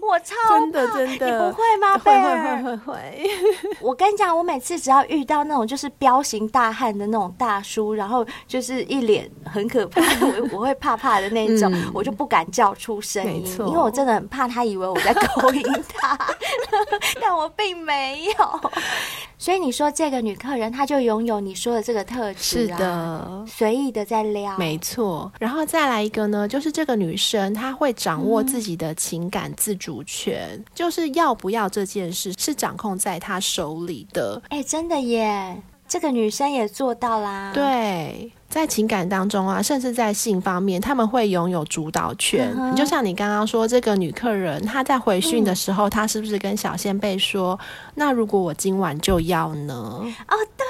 [0.00, 1.98] 我超怕真的真的，你不会吗？
[1.98, 3.30] 会会会会会。
[3.82, 13.24] 我跟你讲，我每次只要遇到那种就是彪形大汉的那种大叔，然后就是一脸很可怕， 我我会怕怕的那种，嗯、我就不敢叫出声。
[13.24, 16.18] 没错，因为我真的很怕他以为我在勾引他，
[17.20, 18.70] 但我并没有。
[19.40, 25.30] 所以你说这个女客人，她就拥有你说的这个特质，是的，随意的在撩，没错。
[25.38, 34.42] 然后再来一个呢，就是这个女生她会掌握自己的情感自主权，嗯、就是要不要这件事是掌控在她手里的。
[34.48, 38.30] 哎，真的耶，这个女生也做到啦，对。
[38.48, 42.50] 在情感当中啊，甚至在性方面，他们会拥有主导权。
[42.56, 42.74] Uh.
[42.74, 47.60] 就像你刚刚说，这个女客人她在回讯的时候，她、嗯、是不是跟小仙贝说
[47.94, 49.74] ：“那如果我今晚就要呢？”
[50.28, 50.64] 哦，对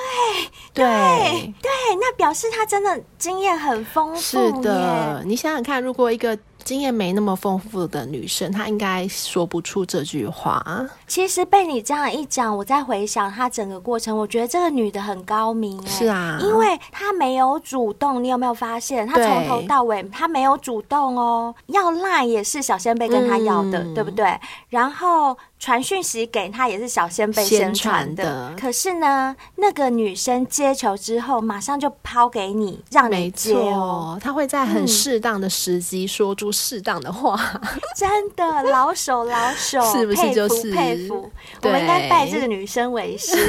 [0.75, 4.21] 对对，对，那表示她真的经验很丰富。
[4.21, 6.37] 是的，你想想看，如果一个。
[6.69, 10.63] 经验没那么丰富的女生，她应该说不出这句话。
[11.07, 15.83] 其实被你这样一讲，我再回想她整个过程，我觉得这个女的很高明。
[15.87, 19.07] 是啊，因为她没有主动，你有没有发现？
[19.07, 24.39] 她从头到尾她没有主动哦，要赖也是小仙贝跟她要的，嗯、对不对？
[24.69, 25.35] 然后。
[25.59, 34.19] 传讯息给他也是小仙贝先传的，的可是呢，那个女生接球之后，马上就抛给你，让你接哦。
[34.23, 41.23] 她会在很适当的时机说出适当的话，嗯、真的老手老手， 是不是就是佩服？
[41.23, 41.33] 佩服
[41.63, 43.37] 我们应该拜这个女生为师。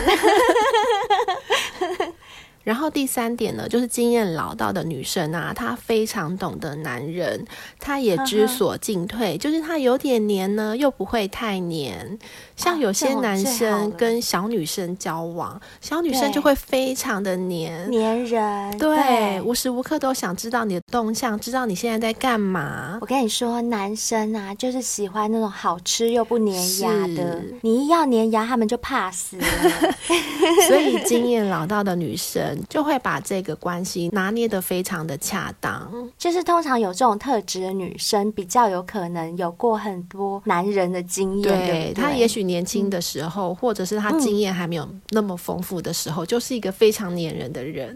[2.69, 7.43] 然后第三点呢，就是经验老道的女生啊，她非常懂得男人，
[7.79, 12.19] 她也知所进退，就是她有点黏呢，又不会太黏。
[12.59, 22.97] 像有些男生跟小女生交往，哦、小女生就会非常的黏黏人，对，无时无刻都想知道你的动向，知道你现在在干嘛。
[22.99, 29.45] 我跟你说，男生啊，就是喜欢那种好吃又不粘牙的，你一要粘牙，他们就怕死了。
[30.67, 35.89] 所以经验老道的女生就会把这个关系拿捏得非常的恰当。
[36.17, 42.48] 就是通常有这种特质的女生，比较有可能有过很多男人的经验，对她也许。
[42.49, 47.95] 年轻的时候，或者是他经验还没有那么丰富的时候，嗯、就是一个非常黏人的人。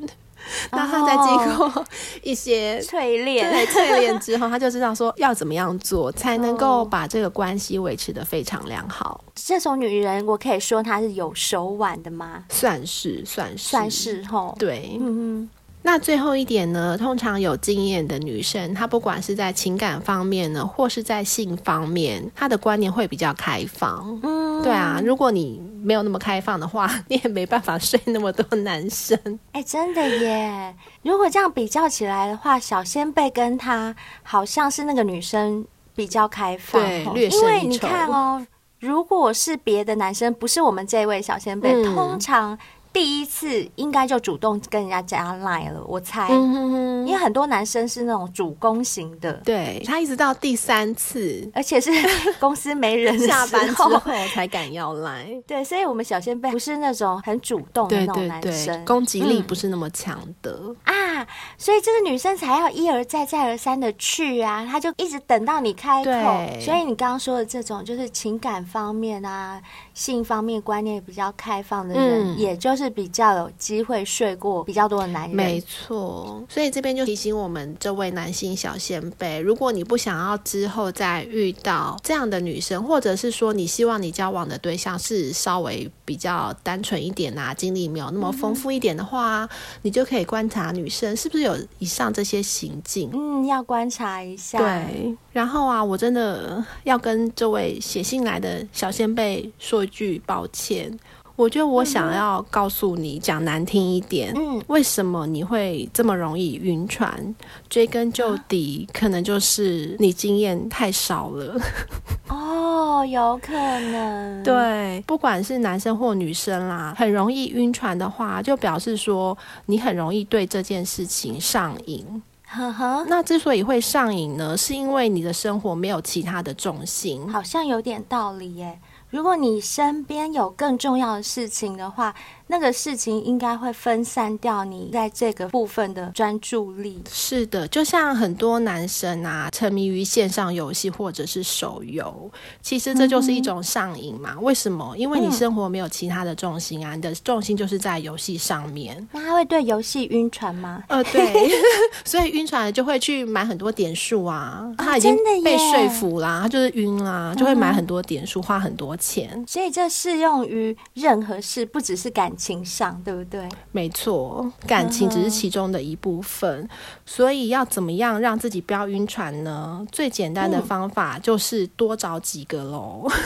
[0.71, 1.85] 哦、 那他在经过
[2.21, 9.23] 一些淬炼、对淬炼之后，他就知道说要怎么样做才能够把这个关系维持的非常良好。
[9.33, 12.43] 这种女人，我可以说她是有手腕的吗？
[12.49, 14.55] 算是，算是，算是吼。
[14.59, 15.49] 对，嗯嗯。
[15.85, 24.19] 那最后一点呢，通常有经验的女生，她不管是在情感方面呢，或是在性方面，她的观念会比较开放。
[24.23, 29.19] 嗯，对啊，如果你没有那么开放的话，你也没办法睡那么多男生。
[29.51, 30.73] 哎、欸，真的耶！
[31.01, 37.47] 如果这样比较起来的话，小仙贝跟她好像是那个女生比较开放，对，略胜一筹。
[37.47, 38.47] 因为你看哦，
[38.79, 42.57] 如果是别的男生，不是我们这位小仙贝，嗯、通常。
[42.93, 51.91] 第一次应该就主动跟人家加 line 了，我猜，因为很多男生是那种主攻型的，对，他一直到第三次，而且是
[52.39, 53.99] 公司没人下班之后
[54.31, 61.27] 才敢要 line，对，所以我们小仙贝不是那种很主动的那种男生，攻击力不是那么强的、嗯、啊，
[61.57, 69.59] 所以这个女生才要一而再再而三的去啊，她就一直等到你开口，所以你刚刚说的这种就是情感方面啊。
[69.93, 75.35] 性方面观念比较开放的人，嗯、也就是比较有机会睡过比较多的男人。
[75.35, 89.49] 没错，所以这边就提醒我们这位男性小先辈，如果你不想要之后再遇到这样的女生，或者是说你希望你交往的对象是稍微比较单纯一点啊，经历没有那么丰富一点的话，嗯、
[89.83, 93.11] 你就可以观察女生是不是有以上这些行径。
[93.13, 94.57] 嗯，要观察一下。
[94.57, 99.82] 对，然后啊，我真的要跟这位写信来的小先辈说。
[99.87, 100.97] 句抱歉，
[101.35, 107.35] 我觉得我想要告诉你，讲难听一点，嗯，为什么你会这么容易晕船？
[107.69, 111.59] 追根究底，可能就是你经验太少了。
[112.29, 114.43] 哦，有可能。
[114.43, 122.21] 对，不管是男生或女生啦，很容易晕船的话，就表示说你很容易对这件事情上瘾。
[122.45, 123.03] 呵呵。
[123.07, 127.27] 那之所以会上瘾呢，是因为你的生活没有其他的重心。
[127.27, 128.79] 好像有点道理耶。
[129.13, 132.15] 如果你身边有更重要的事情的话，
[132.47, 137.01] 那个事情应该会分散掉你在这个部分的专注力。
[137.09, 142.29] 是的，就像很多男生啊，沉迷于线上游戏或者是手游，
[142.61, 144.33] 其实这就是一种上瘾嘛。
[144.35, 144.95] 嗯、为什么？
[144.97, 149.07] 因为你生活没有其他的重心啊，嗯、你的重心就是在游戏上面。
[149.11, 150.83] 那他会对游戏晕船吗？
[150.89, 151.51] 呃，对，
[152.05, 154.69] 所以晕船就会去买很多点数啊。
[154.77, 159.43] 他已经被说服啦，他就是晕啦，就会买很多点数，花很多钱。
[159.47, 162.42] 所以这适用于任何事，不只是感情。
[162.43, 163.47] 情上对不对？
[163.71, 166.69] 没错，感情只是其中的一部分，嗯、
[167.05, 169.85] 所以要怎么样让自己不要晕船呢？
[169.91, 173.07] 最简单的方法就是多找几个喽。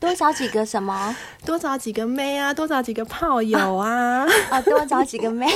[0.00, 1.16] 多找几个什么？
[1.46, 4.26] 多找几个妹啊，多找几个炮友啊！
[4.50, 5.46] 啊， 多找几个妹，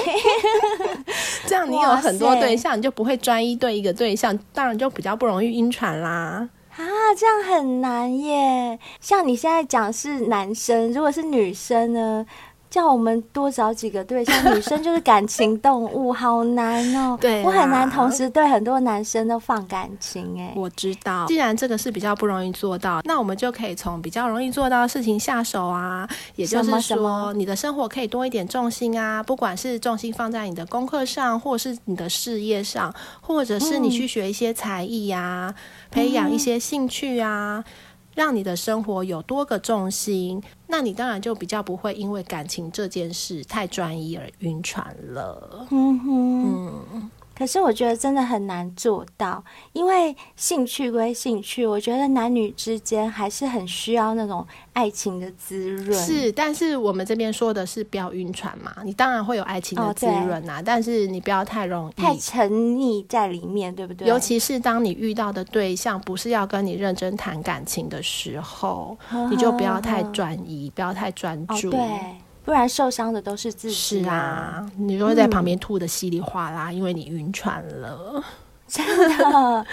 [1.47, 6.49] 这样你有很多对象，你就不会专一对一个对象，当然就比较不容易晕船啦。
[6.77, 6.85] 啊，
[7.19, 8.79] 这样很难耶。
[9.01, 12.25] 像你现在讲是男生，如果是女生呢？
[12.71, 17.17] 叫我们多找几个对象，女生就是感情动物， 好难哦。
[17.21, 20.53] 对啦，我很难同时对很多男生都放感情哎。
[20.55, 26.09] 我知道，既然这个是比较不容易做到，那我们就可以从比较容易做到的事情下手啊。
[26.37, 35.55] 也就是说，你的生活可以多一点重心啊，不管是重心放在你的功课上，或是你的事业上，或者是你去学一些才艺呀，嗯、
[35.91, 37.65] 培养一些兴趣啊。
[37.67, 37.73] 嗯
[38.19, 45.69] 让你的生活有多个重心，那你当然就比较不会因为感情这件事太专一而晕船了。
[45.71, 46.83] 嗯哼。
[46.93, 55.97] 嗯可是我觉得真的很难做到，因为兴趣归兴趣，我觉得男女之间还是很需要那种爱情的滋润。
[56.05, 64.09] 是，但是我们这边说的是不要晕船嘛，你当然会有爱情的滋润啊，哦、但是你不要太容易太沉溺在里面，对不对？
[64.09, 71.69] 尤其是当你遇到的对象不是要跟你认真谈感情的时候，呵呵呵，你就不要太专一，不要太专注。
[71.69, 72.28] 哦、对。
[72.49, 73.75] 不然受伤的都是自己。
[73.75, 78.25] 是啊，你就会在旁边吐的稀里哗啦，嗯、因为你晕船了，
[78.69, 78.87] 真
[79.19, 79.67] 的。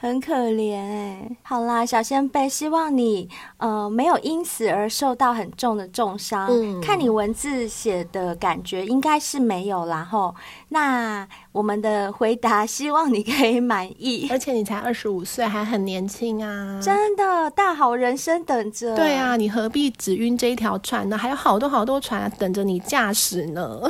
[0.00, 6.46] 很可怜哎、欸，好啦，小仙贝，希望你呃没有因此而受到很重的重伤。
[6.48, 10.32] 嗯，看你文字写的感觉应该是没有啦吼。
[10.68, 14.28] 那我们的回答，希望你可以满意。
[14.30, 18.94] 而且你才二十五岁，还很年轻啊，真的大好人生等着。
[18.94, 21.18] 对啊，你何必只晕这一条船呢？
[21.18, 23.80] 还有好多好多船等着你驾驶呢。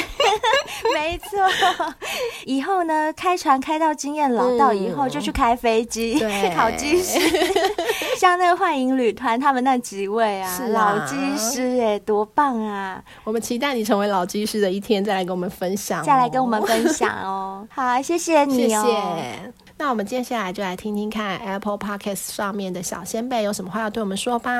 [0.94, 1.38] 没错，
[2.46, 7.18] 以后呢，开船开到经验老道以后，就去开飞机，去考机师。
[8.18, 13.02] 像那个幻影旅团，他们那几位啊，是啊老机师哎，多棒啊！
[13.24, 17.66] 我们期待你成为老机师的一天，再来跟我们分享，哦，再来跟我们分享哦。
[17.72, 18.82] 好，谢谢你哦。
[18.84, 19.52] 谢谢。
[19.78, 24.52] 那我们接下来就来听听看 Apple Podcast 上面的小仙贝有什么话要对我们说吧。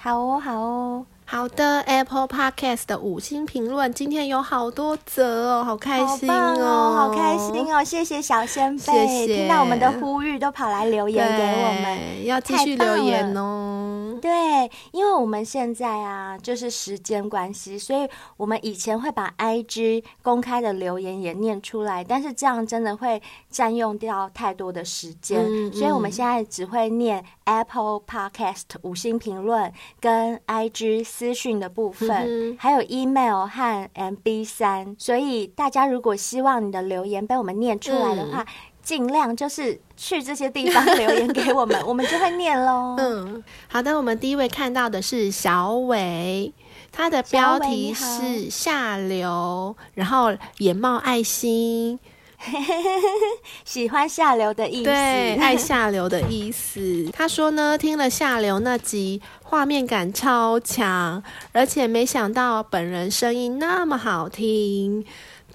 [0.00, 1.06] 好哦，好哦。
[1.28, 7.82] 好的，Apple Podcast 的五星评论今天有好多则哦，好开心哦，哦，好开心哦！
[7.82, 14.12] 谢谢小仙贝，谢谢听到我们的呼吁都跑来留言给我们，要继续留言哦。
[14.14, 23.20] 嗯，对，因为我们现在啊，就是时间关系，所以我们以前会把 IG 公开的留言也念出来，但是这样真的会
[23.56, 38.46] 占用掉太多的时间，嗯嗯、所以我们现在只会念 Apple Podcast 五星评论跟 IG 私讯的部分，嗯、还有 email 和 MB 三，所以大家如果希望你的留言被我们念出来的话，嗯。
[38.86, 42.94] 尽量就是去这些地方留言给我们， 我们就会念喽。
[42.96, 46.54] 嗯，好的，我们第一位看到的是小伟，
[46.92, 51.98] 他的标题是下流，然后眼冒爱心，
[53.64, 57.08] 喜欢下流的意思，对，爱下流的意思。
[57.12, 61.22] 他说呢，听了下流那集，画面感超强，
[61.52, 65.04] 而且没想到本人声音那么好听。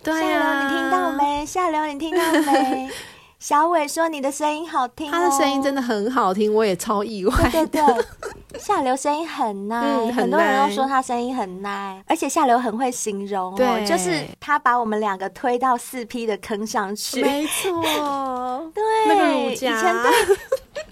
[0.04, 1.46] 对啊，下流，你听到没？
[1.46, 2.90] 下流，你听到没？
[3.42, 7.34] 小伟说：“你的声音好听，哦，他的声音真的很好听，我也超意外。
[7.52, 8.06] 对对对，
[8.62, 17.24] 下流声音很耐，嗯，很多人都说他声音很耐，而且下流很会形容，哦，对，就是他把我们两个推到四 P 的坑上去。
[17.24, 17.82] 没错，
[18.76, 19.74] 对，那个以前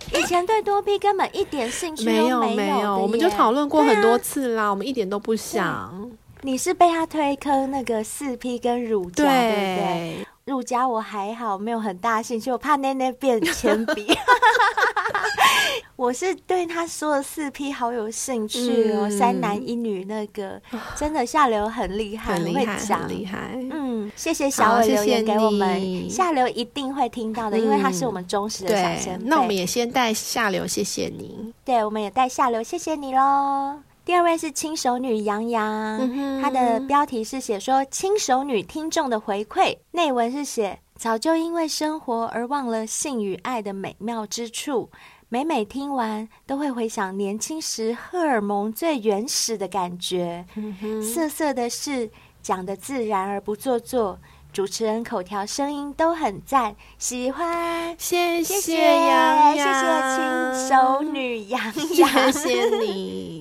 [0.09, 6.09] 对以前对多 P 根本一点兴趣都没有，没有，我们就讨论过很多次啦，啊，我们一点都不想。
[6.41, 14.07] 你是被他推坑那个四 P 跟乳胶，对，对不对？”入家我还好，没有很大兴趣，我怕奈奈变铅笔。
[15.95, 20.59] 我是对他说的四 P 好有兴趣哦，嗯、三男一女那个
[20.95, 23.51] 真的下流很厉害，很厉害，很会讲，很厉害。
[23.71, 29.25] 嗯，谢谢小伟留言给我们，下流一定会听到的，嗯、因为他是我们忠实的小先辈。
[29.25, 31.53] 那我们也先带下流，谢谢你。
[31.65, 33.88] 对，我们也带下流，谢谢你喽。
[34.09, 35.99] 第二位是轻熟女杨洋，
[36.41, 44.89] 她、嗯、的标题是写说轻熟女听众的回馈，内文是写早就因为生活而忘了性与爱的美妙之处，
[45.27, 50.43] 每每听完都会回想年轻时荷尔蒙最原始的感觉。
[50.55, 52.09] 嗯、色色的事
[52.41, 54.17] 讲的自然而不做作，
[54.51, 63.38] 主持人口条声音都很赞，喜欢，谢谢杨洋，谢谢轻熟女杨洋，谢谢你。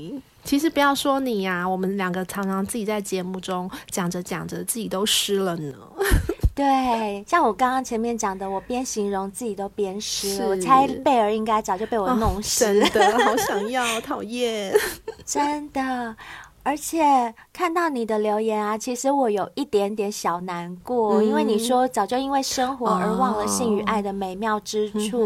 [0.49, 5.74] 其实不要说你呀、啊，我们两个常常自己在节目中讲着讲着，自己都湿了呢。
[6.57, 10.49] 对，像我刚刚前面讲的，我边形容自己都边湿了。
[10.49, 12.86] 我猜贝儿应该早就被我弄湿了。
[12.86, 14.74] 哦、真的，好想要，讨厌，
[15.26, 16.16] 真的。
[16.62, 25.22] 而且看到你的留言啊，其实我有一点点小难过，嗯、因为你说早就因为生活而忘了性与爱的美妙之处。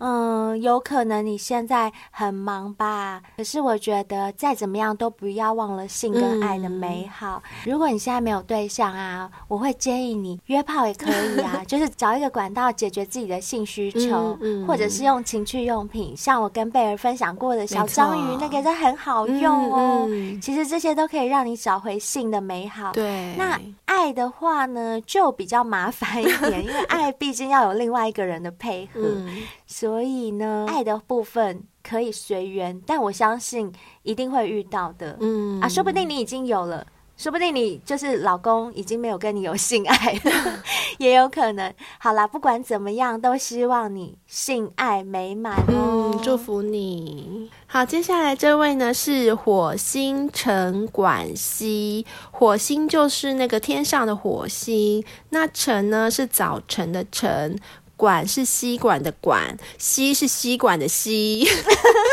[0.00, 3.22] 哦、嗯，有可能你现在很忙吧？
[3.36, 7.40] 可是我觉得再怎么样都不要忘了性跟爱的美好。
[7.44, 20.08] 嗯、如果你现在没有对象啊，我会建议你约炮也可以啊， 就是找一个管道解决自己的性需求，或者是用情趣用品，像我跟贝儿分享过的小章鱼，那个都很好用哦。
[20.42, 20.78] 其实这。
[20.78, 22.92] 这些都可以让你找回性的美好。
[22.92, 33.72] 对，那爱的话呢，就比较麻烦一点，因为 爱毕竟要有另外一个人的配合，嗯、所以呢，爱的部分可以随缘，但我相信
[34.04, 35.16] 一定会遇到的。
[35.18, 36.86] 嗯啊，说不定你已经有了。
[37.18, 40.62] 说不定你就是老公已经没有跟你有性爱了，
[40.98, 41.74] 也有可能。
[41.98, 46.12] 好啦，不管怎么样，都希望你性爱美满哦。
[46.14, 47.50] 嗯，祝福你。
[47.66, 57.58] 好，接下来这位呢是火星陈管熙，火星就是那个天上的火星，那陈呢是早晨的晨，
[57.96, 61.44] 管是吸管的管，吸是吸管的吸。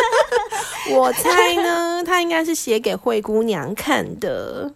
[0.90, 4.74] 我猜呢，他应该是写给灰姑娘看的。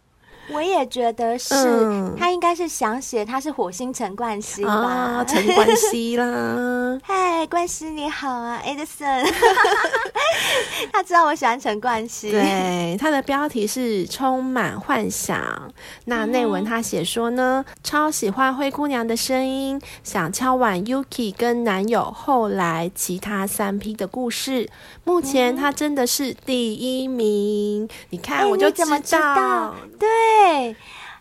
[0.52, 7.00] 我也觉得是，嗯、他应该是想写他是火星陈冠希吧，陈冠希啦。
[7.04, 9.28] 嗨，冠希你好啊，Edison。
[10.92, 12.32] 他知道我喜欢陈冠希。
[12.32, 15.72] 对，他的标题是充满幻想。
[16.06, 24.70] 那内文他写说呢，嗯、超喜欢灰姑娘的声音，想敲碗 Yuki 跟男友后来其他三 P 的故事。
[25.04, 30.08] 目前他真的是第一名，嗯、你看我就知道，欸、知道对。
[30.40, 30.76] 对，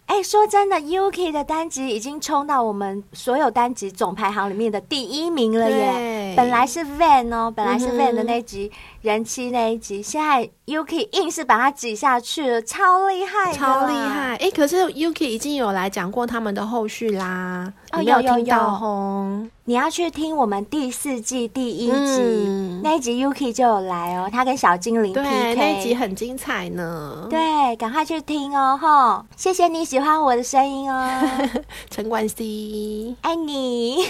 [0.06, 6.34] 哎，说真的，Yuki 的单集已经冲到我们所有单集总排行里面的第一名了耶！
[6.36, 8.70] 本来是 Van 哦，本来是 Van 的那集。
[8.72, 14.32] 嗯人妻那一集，现在 Yuki 硬是把它挤下去了，超厉害，超厉害！
[14.32, 27.28] 哎、欸，可是 Yuki 已经有来讲过他们的后续啦，哦，有有有，你要去听我们第四季第一集、嗯、那一集，Yuki 就有来哦，他跟小精灵 PK，那一集很精彩呢。
[27.30, 29.24] 对，赶快去听哦，吼！
[29.36, 31.20] 谢谢你喜欢我的声音哦，
[31.88, 34.04] 陈冠希，爱你。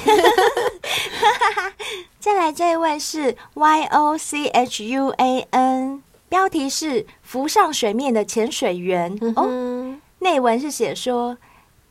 [2.28, 11.38] 再来这一位是 Y O C H U A N 标题是“浮上水面的潜水员”嗯、哦，内文是写说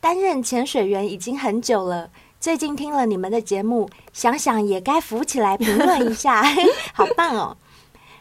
[0.00, 2.08] 担任潜水员已经很久了，
[2.38, 6.44] 最近听了你们的节目，想想也该浮起来评论一下，
[6.94, 7.56] 好棒哦！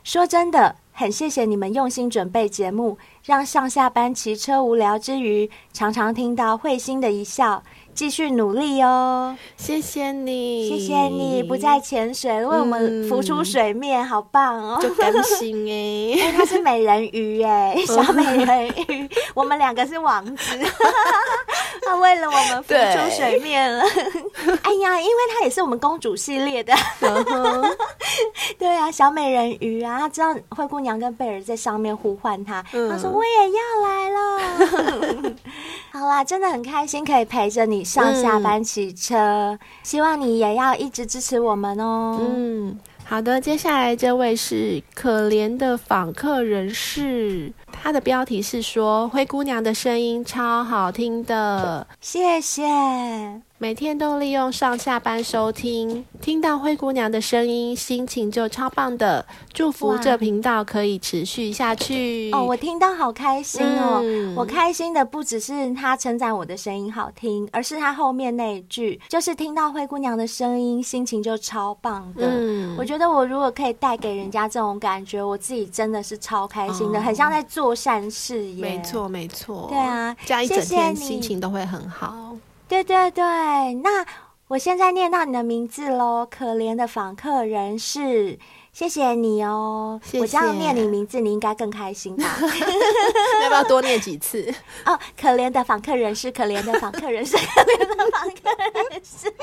[0.04, 7.62] 说真的，很谢谢你们用心准备节目，让上下班骑车无聊之余，常常听到会心的一笑。
[7.98, 9.36] 继续努力哦！
[9.58, 14.78] 谢谢你，谢谢你不再潜水，为我们浮出水面，嗯、好棒哦！
[14.80, 20.60] 就甘心哎， 因为他是美人鱼哎， 小美人鱼，我们两个是王子，
[21.88, 23.68] 他为了我们浮出水面。
[23.74, 23.84] 了。
[24.62, 26.76] 哎呀，因为他也是我们公主系列的，
[28.60, 35.36] 对啊，小美人鱼啊，他知道灰姑娘跟贝尔在上面呼唤他，嗯、他说我也要来了。
[35.92, 42.20] 好啦，真的很开心可以陪着你上下班骑车，嗯，希望你也要一直支持我们哦。
[42.20, 47.52] 嗯，好的，接下来这位是可怜的访客人士，
[47.84, 53.42] 他的标题是说灰姑娘的声音超好听的，谢谢。
[53.60, 59.26] 每天都利用上下班收听，听到灰姑娘的声音，心情就超棒的。
[59.52, 62.30] 祝福这频道可以持续下去。
[62.34, 64.00] 哦，我听到好开心哦！
[64.04, 72.28] 嗯、我开心的不只是他称赞我的声音好听，而是他后面那一句，就是听到灰姑娘的声音，心情就超棒的。
[72.30, 78.62] 嗯，我觉得我如果可以带给人家这种感觉，我自己真的是超开心的，哦、很像在做善事耶。
[78.62, 79.68] 没错，没错。
[79.70, 82.36] 对啊，这样一整天心情都会很好。
[82.68, 83.24] 对对对，
[83.76, 84.06] 那
[84.50, 88.38] 我现在念到你的名字喽，可怜的访客人士，
[88.78, 90.00] 谢谢你哦。
[90.04, 90.20] 谢谢。
[90.20, 92.26] 我这样念你名字，你应该更开心吧？
[93.42, 94.54] 要不要多念几次？
[94.86, 98.52] 哦，可怜的访客人士，可怜的访客人士， 可怜的访客
[98.92, 99.34] 人士。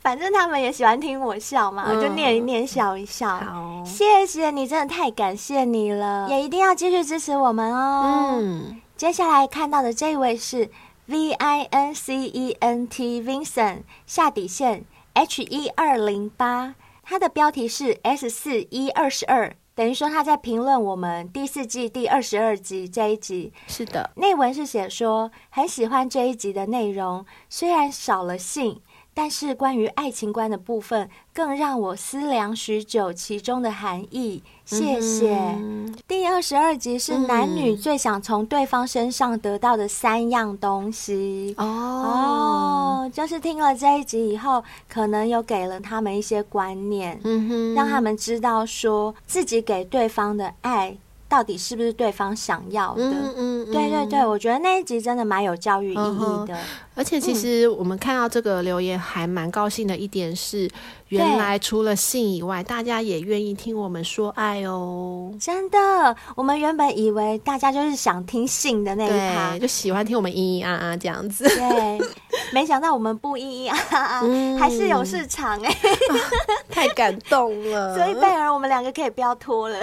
[0.00, 3.28] 反正他们也喜欢听我笑嘛，我、嗯、就念一念，笑一笑。
[3.28, 8.38] 好，谢谢你，真的太感谢你了，也一定要继续支持我们哦。
[8.40, 8.80] 嗯。
[8.96, 10.68] 接下来看到的这一位是
[11.06, 16.74] V I N C E N T Vincent 下底线 H 一二零八，
[17.12, 23.52] 他的标题是 S 四一二十二，等于说他在评论我们第四季第二十二集这一集。
[23.66, 28.80] 是的，内文是写说很喜欢这一集的内容，虽然少了性。
[29.14, 34.42] 但是关于爱情观的部分，更让我思量许久其中的含义。
[34.76, 35.36] 谢谢。
[35.36, 41.54] 嗯、第二十二集是男女最想从对方身上得到的三样东西。
[41.58, 50.96] 哦哦，就是听了这一集以后，可能有给了他们一些观念，嗯哼，让他们知道说自己给对方的爱。
[51.32, 53.02] 到底是不是对方想要的？
[53.02, 56.54] 嗯嗯，对对对，我觉得那一集真的蛮有教育意义的。
[56.94, 60.70] 而且其实我们看到这个留言还蛮高兴的一点是，
[61.08, 65.32] 原来除了性以外，大家也愿意听我们说爱哦。
[65.40, 71.44] 真的，我们原本以为大家就是想听性的那一趴，就喜欢听我们咿咿啊啊这样子。
[71.48, 71.98] 对，
[72.52, 74.22] 没想到我们不一样啊啊，
[74.58, 75.76] 还是有市场哎，
[76.70, 77.94] 太感动了。
[77.98, 79.78] 所以贝尔，我们两个可以不要脱了。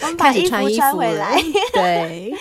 [0.00, 1.42] 我们把衣服穿回来，
[1.72, 2.34] 对，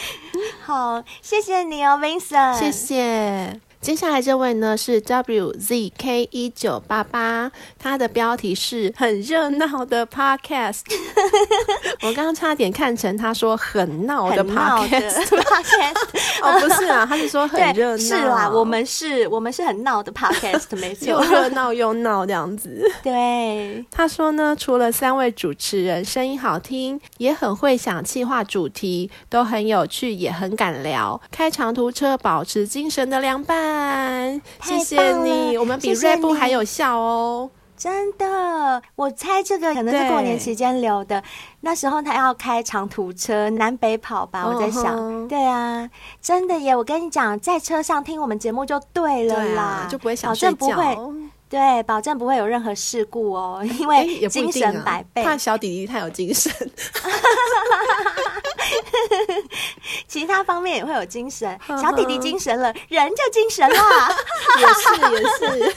[0.64, 3.60] 好，谢谢你哦，Vincent，谢谢。
[3.82, 10.82] 接下来这位呢是 WZK 一九八八，他的标题是很热闹的 Podcast。
[12.04, 15.26] 我刚刚差点看成他说很闹的 Podcast。
[16.44, 17.98] 哦，不是啊，他是说很热闹。
[17.98, 22.88] 是啦，我们是，我们是很闹的 Podcast，没错，又热闹又闹这样子。
[23.02, 34.42] 对，他说呢，除了三位主持人声音好听，也很会想企划主题，都很有趣，也很敢聊，开长途车保持精神的良伴。
[34.64, 37.50] 谢谢你，我们比瑞布还有效哦！
[37.78, 41.24] 真的，我猜这个可能是过年期间留的。
[41.62, 44.96] 那时候他要开长途车，南北跑吧，我在想。
[44.96, 45.28] Uh -huh.
[45.28, 45.90] 对啊，
[46.22, 46.76] 真的耶！
[46.76, 50.56] 我跟你讲，在车上听我们节目就对了啦，啊、就不会想睡觉。
[50.58, 55.22] 保证不会，对，保证不会有任何事故哦，因为精神百倍。
[55.22, 56.50] 怕、欸啊、小弟弟太有精神。
[60.08, 63.76] 其他方面也会有精神，小弟弟精神了，人就精神了。
[64.62, 65.20] 也是也
[65.68, 65.76] 是。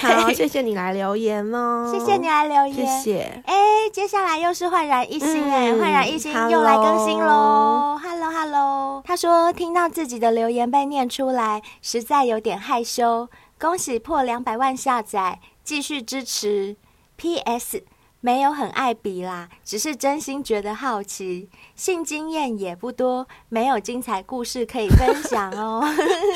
[0.00, 1.92] 好，谢谢你来留言哦。
[1.92, 3.42] 谢谢你来留言，谢谢。
[3.46, 7.96] 哎、欸，接下来又是焕然一新哎，焕、嗯、然一新又来更新喽。
[8.02, 13.28] Hello Hello，他说听到自己的留言被念出来，实在有点害羞。
[13.60, 16.76] 恭喜破两百万下载，继续支持。
[17.16, 17.84] P.S.
[18.22, 21.50] 没有很爱比啦，只是真心觉得好奇。
[21.76, 25.82] 性经验也不多，没有精彩故事可以分享哦。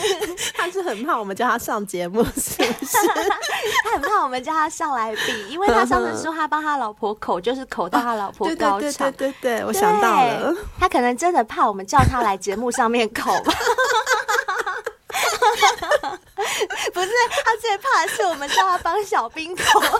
[0.54, 2.96] 他是很怕我们叫他上节目，是不是？
[3.84, 8.80] 他很怕我们叫他上来比，因为他上次说他帮他老婆口，就是口到他老婆高潮。
[8.80, 13.52] 对对对对对，我想到了，他可能真的怕我们叫他来节目上面口吧。
[16.94, 17.10] 不是，
[17.44, 19.80] 他最怕的是我们叫他帮小兵跑。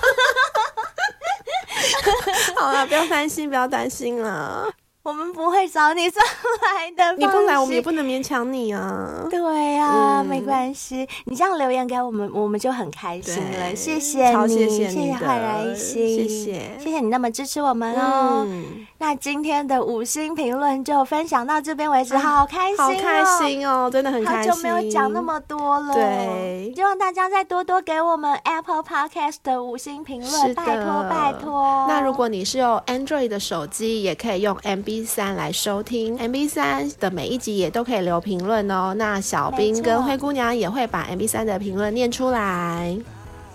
[2.57, 4.73] 好了，不要担心，不要担心了。
[5.05, 6.25] 我们不会找你上
[6.63, 9.27] 来的， 你不来，我们也不能勉强你啊。
[9.31, 13.77] 对啊，嗯、没关系，你这样留言给我们，我们就很开心了。
[13.77, 18.47] 谢谢你，谢谢你，谢谢焕然一新，谢谢，谢谢你那么支持我们哦。
[18.49, 24.51] 嗯、那今天的五星评论就分享到这边为止，好开心、哦，好开心哦，真的很开心。
[24.51, 31.85] 好久没有讲那么多了，对，希望大家再多多给我们 Apple Podcast 的五星评论，拜托拜托。
[31.91, 34.94] 那如果你是用 Android 的手机，也可以用 MB。
[35.03, 38.93] 三来收听 M B 三的每一集也都可以留评论哦。
[38.99, 42.95] 那小兵跟灰姑娘也会把 M B 三的评论念出来。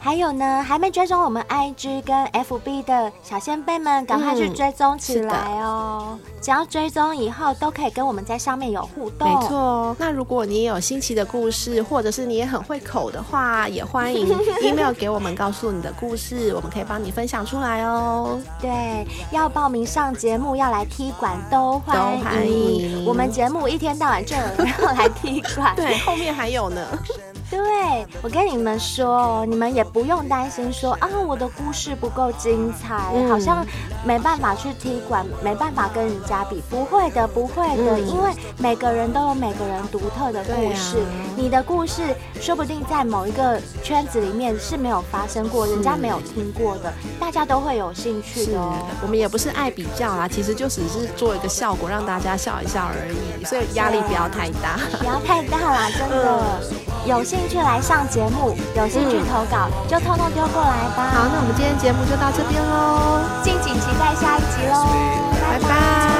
[0.02, 6.12] 还有呢，还没追踪我们 IG 跟 FB 的小仙贝们，赶快去追踪起来哦！
[6.14, 9.28] 嗯、只要追踪以后，都可以跟我们在上面有互动。
[9.28, 14.26] 没错，那如果你也有新奇的故事，或者是你也很会口的话， 也欢迎
[14.64, 18.40] email 给我们，告诉你的故事，我们可以帮你分享出来哦。
[18.62, 22.24] 对，要报名上节目，要来踢馆都欢迎。
[22.24, 23.06] 欢迎。
[23.06, 26.88] 我们节目一天到晚就有人要来踢馆， 对，后面还有呢。
[27.50, 27.60] 对，
[28.22, 33.66] 我跟你们说，你们也不用担心说啊，我的故事不够精彩，嗯、好像
[34.06, 36.62] 没办法去踢馆，没办法跟人家比。
[36.70, 40.98] 不会的，不会的，嗯、因为每个人都有每个人独特的故事。
[40.98, 48.60] 啊、你的故事说不定在某一个圈子里面是没有发生过，人家没有听过的，大家都会有兴趣的。
[48.60, 48.76] 哦。
[49.02, 56.44] 我们也不是爱比较啦，其实就只是做一个效果，让大家笑一笑而已，所以压力不要太大， 不要太大啦，真的。
[56.62, 61.10] 嗯有兴趣来上节目，有兴趣投稿，嗯、就通通丢过来吧。
[61.14, 64.86] 好，那我们今天节目就到这边喽，敬请期待下一集喽，
[65.42, 65.64] 拜拜。
[65.64, 66.19] 拜拜。